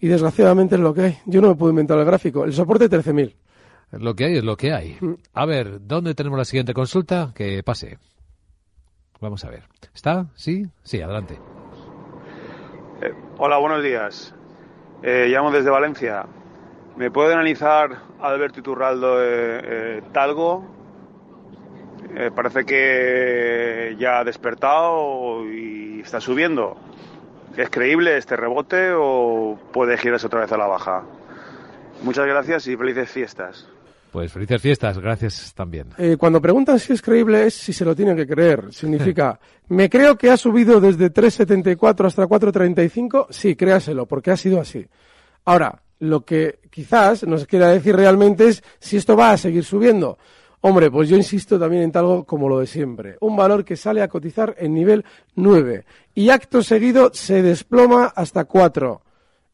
Y 0.00 0.08
desgraciadamente 0.08 0.74
es 0.74 0.80
lo 0.80 0.92
que 0.92 1.00
hay. 1.02 1.18
Yo 1.26 1.40
no 1.40 1.48
me 1.48 1.54
puedo 1.54 1.70
inventar 1.70 1.98
el 1.98 2.04
gráfico. 2.04 2.44
El 2.44 2.52
soporte 2.52 2.90
13.000. 2.90 3.34
Es 3.92 4.02
lo 4.02 4.16
que 4.16 4.24
hay, 4.24 4.36
es 4.36 4.44
lo 4.44 4.56
que 4.56 4.72
hay. 4.72 4.98
A 5.32 5.46
ver, 5.46 5.86
¿dónde 5.86 6.14
tenemos 6.14 6.38
la 6.38 6.44
siguiente 6.44 6.74
consulta? 6.74 7.32
Que 7.32 7.62
pase. 7.62 7.98
Vamos 9.20 9.44
a 9.44 9.50
ver. 9.50 9.62
¿Está? 9.94 10.26
¿Sí? 10.34 10.66
Sí, 10.82 11.00
adelante. 11.00 11.38
Eh, 13.04 13.12
hola, 13.36 13.58
buenos 13.58 13.82
días. 13.82 14.34
Eh, 15.02 15.26
llamo 15.28 15.50
desde 15.50 15.68
Valencia. 15.68 16.24
¿Me 16.96 17.10
puede 17.10 17.34
analizar 17.34 17.98
Alberto 18.18 18.60
Iturraldo 18.60 19.22
eh, 19.22 19.60
eh, 19.62 20.02
Talgo? 20.12 20.64
Parece 22.34 22.64
que 22.64 23.96
ya 23.98 24.20
ha 24.20 24.24
despertado 24.24 25.44
y 25.44 26.00
está 26.00 26.20
subiendo. 26.20 26.76
¿Es 27.56 27.68
creíble 27.68 28.16
este 28.16 28.36
rebote 28.36 28.92
o 28.94 29.58
puede 29.72 29.98
girarse 29.98 30.28
otra 30.28 30.40
vez 30.40 30.52
a 30.52 30.56
la 30.56 30.66
baja? 30.66 31.02
Muchas 32.02 32.26
gracias 32.26 32.68
y 32.68 32.76
felices 32.76 33.10
fiestas. 33.10 33.68
Pues 34.14 34.30
felices 34.30 34.62
fiestas, 34.62 35.00
gracias 35.00 35.52
también. 35.56 35.88
Eh, 35.98 36.16
cuando 36.16 36.40
preguntan 36.40 36.78
si 36.78 36.92
es 36.92 37.02
creíble 37.02 37.48
es 37.48 37.54
si 37.54 37.72
se 37.72 37.84
lo 37.84 37.96
tienen 37.96 38.16
que 38.16 38.28
creer. 38.28 38.66
Significa, 38.70 39.40
me 39.66 39.90
creo 39.90 40.16
que 40.16 40.30
ha 40.30 40.36
subido 40.36 40.80
desde 40.80 41.12
3.74 41.12 42.06
hasta 42.06 42.24
4.35. 42.28 43.26
Sí, 43.30 43.56
créaselo, 43.56 44.06
porque 44.06 44.30
ha 44.30 44.36
sido 44.36 44.60
así. 44.60 44.86
Ahora, 45.44 45.82
lo 45.98 46.24
que 46.24 46.60
quizás 46.70 47.26
nos 47.26 47.44
quiera 47.44 47.70
decir 47.70 47.96
realmente 47.96 48.46
es 48.46 48.62
si 48.78 48.98
esto 48.98 49.16
va 49.16 49.32
a 49.32 49.36
seguir 49.36 49.64
subiendo. 49.64 50.16
Hombre, 50.60 50.92
pues 50.92 51.08
yo 51.08 51.16
insisto 51.16 51.58
también 51.58 51.82
en 51.82 51.96
algo 51.96 52.22
como 52.22 52.48
lo 52.48 52.60
de 52.60 52.68
siempre. 52.68 53.16
Un 53.18 53.34
valor 53.34 53.64
que 53.64 53.76
sale 53.76 54.00
a 54.00 54.06
cotizar 54.06 54.54
en 54.60 54.74
nivel 54.74 55.04
9 55.34 55.84
y 56.14 56.30
acto 56.30 56.62
seguido 56.62 57.10
se 57.12 57.42
desploma 57.42 58.12
hasta 58.14 58.44
4. 58.44 59.02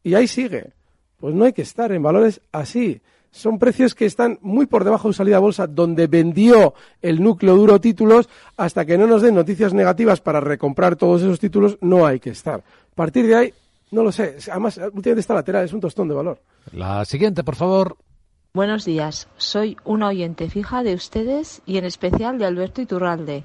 Y 0.02 0.12
ahí 0.12 0.28
sigue. 0.28 0.74
Pues 1.18 1.34
no 1.34 1.46
hay 1.46 1.54
que 1.54 1.62
estar 1.62 1.90
en 1.92 2.02
valores 2.02 2.42
así. 2.52 3.00
Son 3.30 3.58
precios 3.58 3.94
que 3.94 4.06
están 4.06 4.38
muy 4.42 4.66
por 4.66 4.84
debajo 4.84 5.08
de 5.08 5.14
salida 5.14 5.36
a 5.36 5.40
bolsa, 5.40 5.66
donde 5.66 6.06
vendió 6.08 6.74
el 7.00 7.22
núcleo 7.22 7.56
duro 7.56 7.80
títulos, 7.80 8.28
hasta 8.56 8.84
que 8.84 8.98
no 8.98 9.06
nos 9.06 9.22
den 9.22 9.34
noticias 9.34 9.72
negativas 9.72 10.20
para 10.20 10.40
recomprar 10.40 10.96
todos 10.96 11.22
esos 11.22 11.38
títulos, 11.38 11.78
no 11.80 12.06
hay 12.06 12.18
que 12.18 12.30
estar. 12.30 12.60
A 12.60 12.94
partir 12.94 13.26
de 13.26 13.36
ahí, 13.36 13.54
no 13.92 14.02
lo 14.02 14.12
sé. 14.12 14.36
Además, 14.50 14.78
últimamente 14.78 15.20
está 15.20 15.34
lateral, 15.34 15.64
es 15.64 15.72
un 15.72 15.80
tostón 15.80 16.08
de 16.08 16.14
valor. 16.14 16.40
La 16.72 17.04
siguiente, 17.04 17.44
por 17.44 17.56
favor. 17.56 17.96
Buenos 18.52 18.84
días, 18.84 19.28
soy 19.36 19.76
una 19.84 20.08
oyente 20.08 20.50
fija 20.50 20.82
de 20.82 20.94
ustedes 20.94 21.62
y 21.66 21.78
en 21.78 21.84
especial 21.84 22.36
de 22.38 22.46
Alberto 22.46 22.82
Iturralde. 22.82 23.44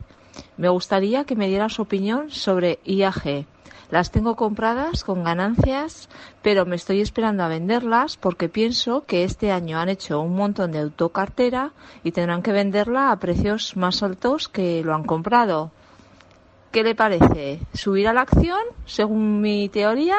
Me 0.57 0.69
gustaría 0.69 1.25
que 1.25 1.35
me 1.35 1.47
diera 1.47 1.69
su 1.69 1.81
opinión 1.81 2.31
sobre 2.31 2.79
IAG. 2.85 3.45
Las 3.91 4.11
tengo 4.11 4.35
compradas 4.35 5.03
con 5.03 5.23
ganancias, 5.23 6.09
pero 6.41 6.65
me 6.65 6.75
estoy 6.75 7.01
esperando 7.01 7.43
a 7.43 7.47
venderlas 7.47 8.17
porque 8.17 8.49
pienso 8.49 9.05
que 9.05 9.23
este 9.23 9.51
año 9.51 9.79
han 9.79 9.89
hecho 9.89 10.21
un 10.21 10.35
montón 10.35 10.71
de 10.71 10.79
autocartera 10.79 11.71
y 12.03 12.11
tendrán 12.11 12.41
que 12.41 12.51
venderla 12.51 13.11
a 13.11 13.19
precios 13.19 13.77
más 13.77 14.01
altos 14.01 14.49
que 14.49 14.81
lo 14.83 14.95
han 14.95 15.03
comprado. 15.03 15.71
¿Qué 16.71 16.83
le 16.83 16.95
parece? 16.95 17.59
¿Subir 17.73 18.07
a 18.07 18.13
la 18.13 18.21
acción, 18.21 18.59
según 18.85 19.39
mi 19.39 19.69
teoría? 19.69 20.17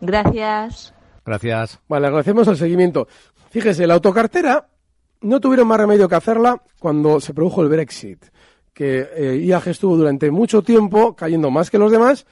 Gracias. 0.00 0.92
Gracias. 1.24 1.78
Vale, 1.88 2.08
agradecemos 2.08 2.48
el 2.48 2.56
seguimiento. 2.56 3.06
Fíjese, 3.50 3.86
la 3.86 3.94
autocartera 3.94 4.68
no 5.20 5.40
tuvieron 5.40 5.68
más 5.68 5.78
remedio 5.78 6.08
que 6.08 6.14
hacerla 6.14 6.62
cuando 6.78 7.20
se 7.20 7.34
produjo 7.34 7.62
el 7.62 7.68
Brexit, 7.68 8.26
que 8.78 9.08
eh, 9.12 9.42
IAG 9.44 9.70
estuvo 9.70 9.96
durante 9.96 10.30
mucho 10.30 10.62
tiempo 10.62 11.16
cayendo 11.16 11.50
más 11.50 11.68
que 11.68 11.78
los 11.78 11.90
demás 11.90 12.26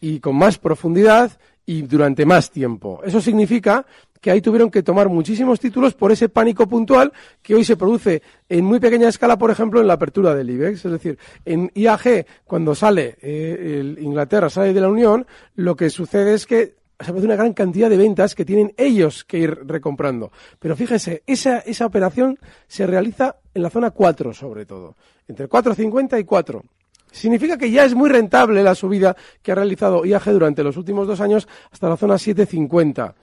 y 0.00 0.18
con 0.18 0.34
más 0.34 0.58
profundidad 0.58 1.30
y 1.64 1.82
durante 1.82 2.26
más 2.26 2.50
tiempo. 2.50 3.00
Eso 3.04 3.20
significa 3.20 3.86
que 4.20 4.32
ahí 4.32 4.40
tuvieron 4.40 4.68
que 4.68 4.82
tomar 4.82 5.08
muchísimos 5.08 5.60
títulos 5.60 5.94
por 5.94 6.10
ese 6.10 6.28
pánico 6.28 6.66
puntual 6.66 7.12
que 7.40 7.54
hoy 7.54 7.62
se 7.62 7.76
produce 7.76 8.20
en 8.48 8.64
muy 8.64 8.80
pequeña 8.80 9.08
escala, 9.08 9.38
por 9.38 9.52
ejemplo, 9.52 9.80
en 9.80 9.86
la 9.86 9.92
apertura 9.92 10.34
del 10.34 10.50
IBEX. 10.50 10.86
Es 10.86 10.90
decir, 10.90 11.18
en 11.44 11.70
IAG, 11.72 12.26
cuando 12.46 12.74
sale 12.74 13.16
eh, 13.22 13.78
el 13.78 14.00
Inglaterra, 14.00 14.50
sale 14.50 14.72
de 14.72 14.80
la 14.80 14.88
Unión, 14.88 15.24
lo 15.54 15.76
que 15.76 15.88
sucede 15.88 16.34
es 16.34 16.46
que 16.46 16.82
se 16.98 17.06
produce 17.06 17.26
una 17.26 17.36
gran 17.36 17.52
cantidad 17.52 17.88
de 17.88 17.96
ventas 17.96 18.34
que 18.34 18.44
tienen 18.44 18.74
ellos 18.76 19.24
que 19.24 19.38
ir 19.38 19.58
recomprando. 19.66 20.32
Pero 20.58 20.74
fíjese, 20.74 21.22
esa, 21.28 21.58
esa 21.60 21.86
operación 21.86 22.38
se 22.66 22.88
realiza 22.88 23.36
en 23.54 23.62
la 23.62 23.70
zona 23.70 23.90
4 23.90 24.32
sobre 24.32 24.66
todo, 24.66 24.96
entre 25.28 25.48
4.50 25.48 26.20
y 26.20 26.24
4. 26.24 26.62
Significa 27.10 27.58
que 27.58 27.70
ya 27.70 27.84
es 27.84 27.94
muy 27.94 28.08
rentable 28.08 28.62
la 28.62 28.74
subida 28.74 29.14
que 29.42 29.52
ha 29.52 29.54
realizado 29.54 30.04
IAG 30.04 30.24
durante 30.32 30.64
los 30.64 30.76
últimos 30.76 31.06
dos 31.06 31.20
años 31.20 31.46
hasta 31.70 31.88
la 31.88 31.96
zona 31.96 32.14
7.50. 32.14 33.14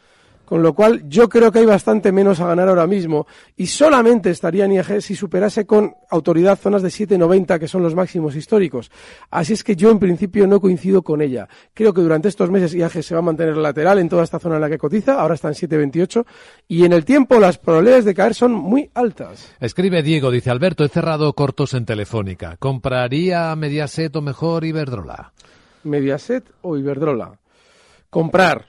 Con 0.49 0.63
lo 0.63 0.73
cual, 0.73 1.07
yo 1.07 1.29
creo 1.29 1.51
que 1.51 1.59
hay 1.59 1.67
bastante 1.67 2.11
menos 2.11 2.39
a 2.39 2.47
ganar 2.47 2.69
ahora 2.69 2.87
mismo 2.87 3.27
y 3.55 3.67
solamente 3.67 4.31
estaría 4.31 4.65
en 4.65 4.71
IAG 4.71 4.99
si 4.99 5.15
superase 5.15 5.67
con 5.67 5.93
autoridad 6.09 6.57
zonas 6.57 6.81
de 6.81 6.89
7,90 6.89 7.59
que 7.59 7.67
son 7.67 7.83
los 7.83 7.93
máximos 7.93 8.35
históricos. 8.35 8.89
Así 9.29 9.53
es 9.53 9.63
que 9.63 9.75
yo 9.75 9.91
en 9.91 9.99
principio 9.99 10.47
no 10.47 10.59
coincido 10.59 11.03
con 11.03 11.21
ella. 11.21 11.47
Creo 11.75 11.93
que 11.93 12.01
durante 12.01 12.29
estos 12.29 12.49
meses 12.49 12.73
IAG 12.73 13.03
se 13.03 13.13
va 13.13 13.19
a 13.19 13.21
mantener 13.21 13.57
lateral 13.57 13.99
en 13.99 14.09
toda 14.09 14.23
esta 14.23 14.39
zona 14.39 14.55
en 14.55 14.61
la 14.61 14.69
que 14.71 14.79
cotiza, 14.79 15.21
ahora 15.21 15.35
está 15.35 15.49
en 15.49 15.53
7,28 15.53 16.25
y 16.67 16.83
en 16.83 16.93
el 16.93 17.05
tiempo 17.05 17.37
las 17.37 17.59
probabilidades 17.59 18.05
de 18.05 18.15
caer 18.15 18.33
son 18.33 18.51
muy 18.51 18.89
altas. 18.95 19.53
Escribe 19.59 20.01
Diego, 20.01 20.31
dice 20.31 20.49
Alberto, 20.49 20.83
he 20.83 20.89
cerrado 20.89 21.31
cortos 21.33 21.75
en 21.75 21.85
Telefónica. 21.85 22.57
¿Compraría 22.57 23.55
Mediaset 23.55 24.15
o 24.15 24.23
mejor 24.23 24.65
Iberdrola? 24.65 25.31
Mediaset 25.83 26.49
o 26.63 26.75
Iberdrola. 26.75 27.37
Comprar. 28.09 28.65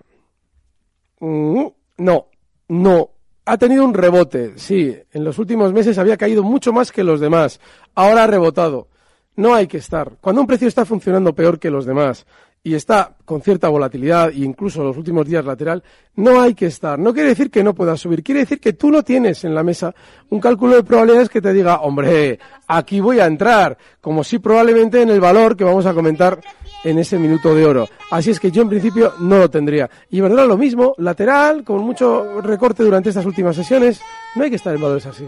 Mm, 1.20 1.66
no, 2.00 2.28
no. 2.68 3.10
Ha 3.44 3.58
tenido 3.58 3.84
un 3.84 3.92
rebote, 3.94 4.52
sí. 4.56 4.96
En 5.12 5.22
los 5.22 5.38
últimos 5.38 5.72
meses 5.72 5.98
había 5.98 6.16
caído 6.16 6.42
mucho 6.42 6.72
más 6.72 6.92
que 6.92 7.04
los 7.04 7.20
demás. 7.20 7.60
Ahora 7.94 8.24
ha 8.24 8.26
rebotado. 8.26 8.88
No 9.36 9.54
hay 9.54 9.66
que 9.66 9.76
estar. 9.76 10.12
Cuando 10.20 10.40
un 10.40 10.46
precio 10.46 10.66
está 10.66 10.86
funcionando 10.86 11.34
peor 11.34 11.58
que 11.58 11.70
los 11.70 11.84
demás 11.84 12.26
y 12.62 12.74
está 12.74 13.16
con 13.24 13.40
cierta 13.40 13.68
volatilidad 13.68 14.30
e 14.30 14.40
incluso 14.40 14.84
los 14.84 14.96
últimos 14.96 15.26
días 15.26 15.44
lateral, 15.44 15.82
no 16.16 16.40
hay 16.40 16.54
que 16.54 16.66
estar. 16.66 16.98
No 16.98 17.14
quiere 17.14 17.30
decir 17.30 17.50
que 17.50 17.64
no 17.64 17.74
pueda 17.74 17.96
subir, 17.96 18.22
quiere 18.22 18.40
decir 18.40 18.60
que 18.60 18.74
tú 18.74 18.90
no 18.90 19.02
tienes 19.02 19.44
en 19.44 19.54
la 19.54 19.62
mesa 19.62 19.94
un 20.28 20.40
cálculo 20.40 20.76
de 20.76 20.82
probabilidades 20.82 21.30
que 21.30 21.40
te 21.40 21.52
diga, 21.52 21.80
hombre, 21.80 22.38
aquí 22.66 23.00
voy 23.00 23.18
a 23.18 23.26
entrar, 23.26 23.78
como 24.00 24.22
si 24.22 24.38
probablemente 24.38 25.00
en 25.00 25.08
el 25.08 25.20
valor 25.20 25.56
que 25.56 25.64
vamos 25.64 25.86
a 25.86 25.94
comentar 25.94 26.40
en 26.84 26.98
ese 26.98 27.18
minuto 27.18 27.54
de 27.54 27.64
oro. 27.64 27.88
Así 28.10 28.30
es 28.30 28.40
que 28.40 28.50
yo 28.50 28.62
en 28.62 28.68
principio 28.68 29.14
no 29.20 29.38
lo 29.38 29.50
tendría. 29.50 29.88
Y 30.10 30.20
verdad 30.20 30.46
lo 30.46 30.58
mismo, 30.58 30.94
lateral, 30.98 31.64
con 31.64 31.80
mucho 31.80 32.42
recorte 32.42 32.82
durante 32.82 33.08
estas 33.08 33.24
últimas 33.24 33.56
sesiones, 33.56 34.00
no 34.34 34.44
hay 34.44 34.50
que 34.50 34.56
estar 34.56 34.74
en 34.74 34.82
valores 34.82 35.06
así. 35.06 35.24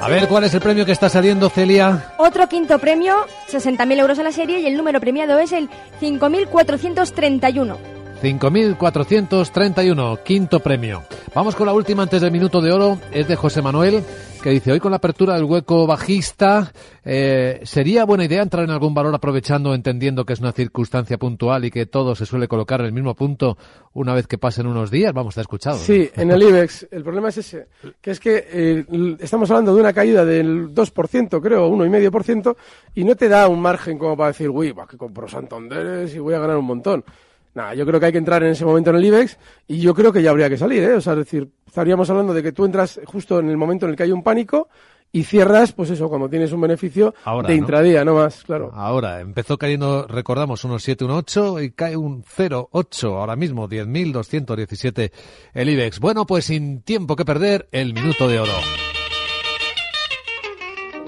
A 0.00 0.08
ver, 0.08 0.28
¿cuál 0.28 0.44
es 0.44 0.54
el 0.54 0.60
premio 0.60 0.86
que 0.86 0.92
está 0.92 1.10
saliendo, 1.10 1.50
Celia? 1.50 2.14
Otro 2.16 2.48
quinto 2.48 2.78
premio, 2.78 3.14
60.000 3.50 3.98
euros 3.98 4.18
a 4.18 4.22
la 4.22 4.32
serie 4.32 4.60
y 4.60 4.66
el 4.66 4.76
número 4.76 4.98
premiado 4.98 5.38
es 5.38 5.52
el 5.52 5.68
5.431. 6.00 7.99
5.431, 8.22 10.22
quinto 10.22 10.60
premio. 10.60 11.02
Vamos 11.34 11.56
con 11.56 11.66
la 11.66 11.72
última 11.72 12.02
antes 12.02 12.20
del 12.20 12.30
minuto 12.30 12.60
de 12.60 12.70
oro, 12.70 12.98
es 13.12 13.26
de 13.26 13.34
José 13.34 13.62
Manuel, 13.62 14.04
que 14.42 14.50
dice, 14.50 14.72
hoy 14.72 14.80
con 14.80 14.90
la 14.90 14.98
apertura 14.98 15.34
del 15.34 15.44
hueco 15.44 15.86
bajista, 15.86 16.70
eh, 17.02 17.60
¿sería 17.62 18.04
buena 18.04 18.26
idea 18.26 18.42
entrar 18.42 18.64
en 18.64 18.70
algún 18.70 18.92
valor 18.92 19.14
aprovechando, 19.14 19.74
entendiendo 19.74 20.26
que 20.26 20.34
es 20.34 20.40
una 20.40 20.52
circunstancia 20.52 21.16
puntual 21.16 21.64
y 21.64 21.70
que 21.70 21.86
todo 21.86 22.14
se 22.14 22.26
suele 22.26 22.46
colocar 22.46 22.80
en 22.80 22.86
el 22.86 22.92
mismo 22.92 23.14
punto 23.14 23.56
una 23.94 24.12
vez 24.12 24.26
que 24.26 24.36
pasen 24.36 24.66
unos 24.66 24.90
días? 24.90 25.14
Vamos, 25.14 25.34
te 25.34 25.40
he 25.40 25.42
escuchado. 25.42 25.78
¿no? 25.78 25.82
Sí, 25.82 26.10
en 26.14 26.30
el 26.30 26.42
IBEX. 26.42 26.88
El 26.90 27.02
problema 27.02 27.30
es 27.30 27.38
ese, 27.38 27.68
que 28.02 28.10
es 28.10 28.20
que 28.20 28.46
eh, 28.50 29.16
estamos 29.18 29.50
hablando 29.50 29.74
de 29.74 29.80
una 29.80 29.94
caída 29.94 30.26
del 30.26 30.74
2%, 30.74 31.40
creo, 31.40 31.70
1,5%, 31.70 32.56
y 32.94 33.04
no 33.04 33.14
te 33.14 33.28
da 33.28 33.48
un 33.48 33.60
margen 33.60 33.96
como 33.96 34.14
para 34.14 34.28
decir, 34.28 34.50
uy, 34.50 34.72
va, 34.72 34.86
que 34.86 34.98
compro 34.98 35.26
Santanderes 35.26 36.14
y 36.14 36.18
voy 36.18 36.34
a 36.34 36.38
ganar 36.38 36.58
un 36.58 36.66
montón. 36.66 37.02
Nada, 37.54 37.74
yo 37.74 37.84
creo 37.84 37.98
que 37.98 38.06
hay 38.06 38.12
que 38.12 38.18
entrar 38.18 38.42
en 38.44 38.50
ese 38.50 38.64
momento 38.64 38.90
en 38.90 38.96
el 38.96 39.04
IBEX 39.04 39.36
y 39.66 39.80
yo 39.80 39.94
creo 39.94 40.12
que 40.12 40.22
ya 40.22 40.30
habría 40.30 40.48
que 40.48 40.56
salir, 40.56 40.82
¿eh? 40.84 40.94
O 40.94 41.00
sea, 41.00 41.14
es 41.14 41.20
decir, 41.20 41.48
estaríamos 41.66 42.08
hablando 42.08 42.32
de 42.32 42.42
que 42.42 42.52
tú 42.52 42.64
entras 42.64 43.00
justo 43.06 43.40
en 43.40 43.48
el 43.50 43.56
momento 43.56 43.86
en 43.86 43.90
el 43.90 43.96
que 43.96 44.04
hay 44.04 44.12
un 44.12 44.22
pánico 44.22 44.68
y 45.12 45.24
cierras, 45.24 45.72
pues 45.72 45.90
eso, 45.90 46.08
cuando 46.08 46.28
tienes 46.28 46.52
un 46.52 46.60
beneficio 46.60 47.12
Ahora, 47.24 47.48
de 47.48 47.54
¿no? 47.54 47.60
intradía, 47.60 48.04
no 48.04 48.14
más, 48.14 48.44
claro. 48.44 48.70
Ahora, 48.72 49.20
empezó 49.20 49.58
cayendo, 49.58 50.06
recordamos, 50.06 50.62
unos 50.62 50.84
7, 50.84 51.04
un 51.04 51.10
8 51.10 51.60
y 51.62 51.72
cae 51.72 51.96
un 51.96 52.22
0,8 52.22 53.16
ahora 53.16 53.34
mismo, 53.34 53.68
10.217 53.68 55.10
el 55.54 55.68
IBEX. 55.68 55.98
Bueno, 55.98 56.26
pues 56.26 56.44
sin 56.44 56.82
tiempo 56.82 57.16
que 57.16 57.24
perder, 57.24 57.68
el 57.72 57.92
minuto 57.94 58.28
de 58.28 58.38
oro. 58.38 58.52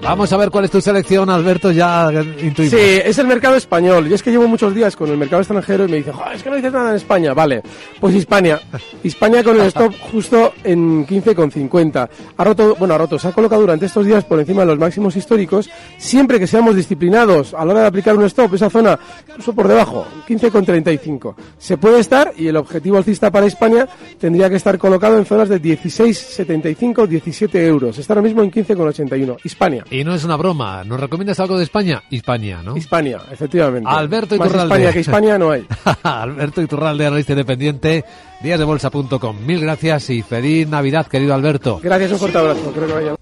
Vamos 0.03 0.33
a 0.33 0.37
ver 0.37 0.49
cuál 0.49 0.65
es 0.65 0.71
tu 0.71 0.81
selección, 0.81 1.29
Alberto, 1.29 1.71
ya 1.71 2.11
intuimos. 2.41 2.77
Sí, 2.77 2.99
es 3.05 3.17
el 3.19 3.25
mercado 3.25 3.55
español. 3.55 4.05
Y 4.09 4.13
es 4.13 4.21
que 4.21 4.31
llevo 4.31 4.49
muchos 4.49 4.75
días 4.75 4.97
con 4.97 5.09
el 5.09 5.17
mercado 5.17 5.41
extranjero 5.41 5.85
y 5.85 5.87
me 5.87 5.97
dicen, 5.97 6.13
"Joder, 6.13 6.35
es 6.35 6.43
que 6.43 6.49
no 6.49 6.55
dices 6.57 6.73
nada 6.73 6.89
en 6.89 6.95
España. 6.97 7.33
Vale, 7.33 7.63
pues 8.01 8.13
Hispania. 8.13 8.61
Hispania 9.01 9.43
con 9.43 9.59
el 9.59 9.67
stop 9.67 9.93
justo 10.11 10.53
en 10.63 11.05
15,50. 11.05 12.09
Ha 12.35 12.43
roto, 12.43 12.75
bueno, 12.75 12.95
ha 12.95 12.97
roto, 12.97 13.17
se 13.17 13.29
ha 13.29 13.31
colocado 13.31 13.61
durante 13.61 13.85
estos 13.85 14.05
días 14.05 14.25
por 14.25 14.39
encima 14.39 14.61
de 14.61 14.67
los 14.67 14.77
máximos 14.77 15.15
históricos. 15.15 15.69
Siempre 15.97 16.37
que 16.37 16.47
seamos 16.47 16.75
disciplinados 16.75 17.53
a 17.53 17.63
la 17.63 17.71
hora 17.71 17.81
de 17.81 17.87
aplicar 17.87 18.15
un 18.17 18.25
stop, 18.25 18.53
esa 18.55 18.69
zona, 18.69 18.99
incluso 19.29 19.53
por 19.53 19.69
debajo, 19.69 20.05
15,35. 20.27 21.35
Se 21.57 21.77
puede 21.77 21.99
estar 21.99 22.33
y 22.37 22.47
el 22.47 22.57
objetivo 22.57 22.97
alcista 22.97 23.31
para 23.31 23.45
España 23.45 23.87
tendría 24.19 24.49
que 24.49 24.57
estar 24.57 24.77
colocado 24.77 25.17
en 25.17 25.25
zonas 25.25 25.47
de 25.47 25.61
16,75, 25.61 27.07
17 27.07 27.65
euros. 27.65 27.97
Está 27.97 28.13
ahora 28.13 28.23
mismo 28.23 28.43
en 28.43 28.51
15,81. 28.51 29.37
Hispania. 29.43 29.85
Y 29.93 30.03
no 30.03 30.15
es 30.15 30.23
una 30.23 30.35
broma. 30.37 30.83
¿Nos 30.83 30.99
recomiendas 30.99 31.39
algo 31.39 31.55
de 31.55 31.65
España? 31.65 32.01
Hispania, 32.09 32.63
¿no? 32.63 32.75
Hispania, 32.75 33.21
efectivamente. 33.31 33.87
Alberto 33.87 34.35
Más 34.37 34.47
Iturralde. 34.47 34.73
España 34.73 34.91
que 34.91 34.99
Hispania 35.01 35.37
no 35.37 35.51
hay. 35.51 35.67
Alberto 36.03 36.63
Iturralde, 36.63 37.05
analista 37.05 37.33
independiente, 37.33 38.03
díasdebolsa.com. 38.41 39.45
Mil 39.45 39.61
gracias 39.61 40.09
y 40.09 40.23
feliz 40.23 40.67
Navidad, 40.67 41.05
querido 41.05 41.35
Alberto. 41.35 41.79
Gracias, 41.83 42.11
un 42.11 42.17
fuerte 42.17 42.39
abrazo. 42.39 42.71
Creo 42.73 42.87
que 42.87 42.93
vaya. 42.93 43.15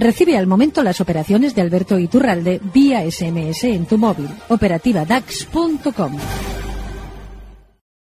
Recibe 0.00 0.36
al 0.36 0.48
momento 0.48 0.82
las 0.82 1.00
operaciones 1.00 1.54
de 1.54 1.62
Alberto 1.62 1.96
Iturralde 1.96 2.60
vía 2.72 3.08
SMS 3.08 3.62
en 3.62 3.86
tu 3.86 3.96
móvil. 3.96 4.28
Operativa 4.48 5.04
DAX.com. 5.04 6.16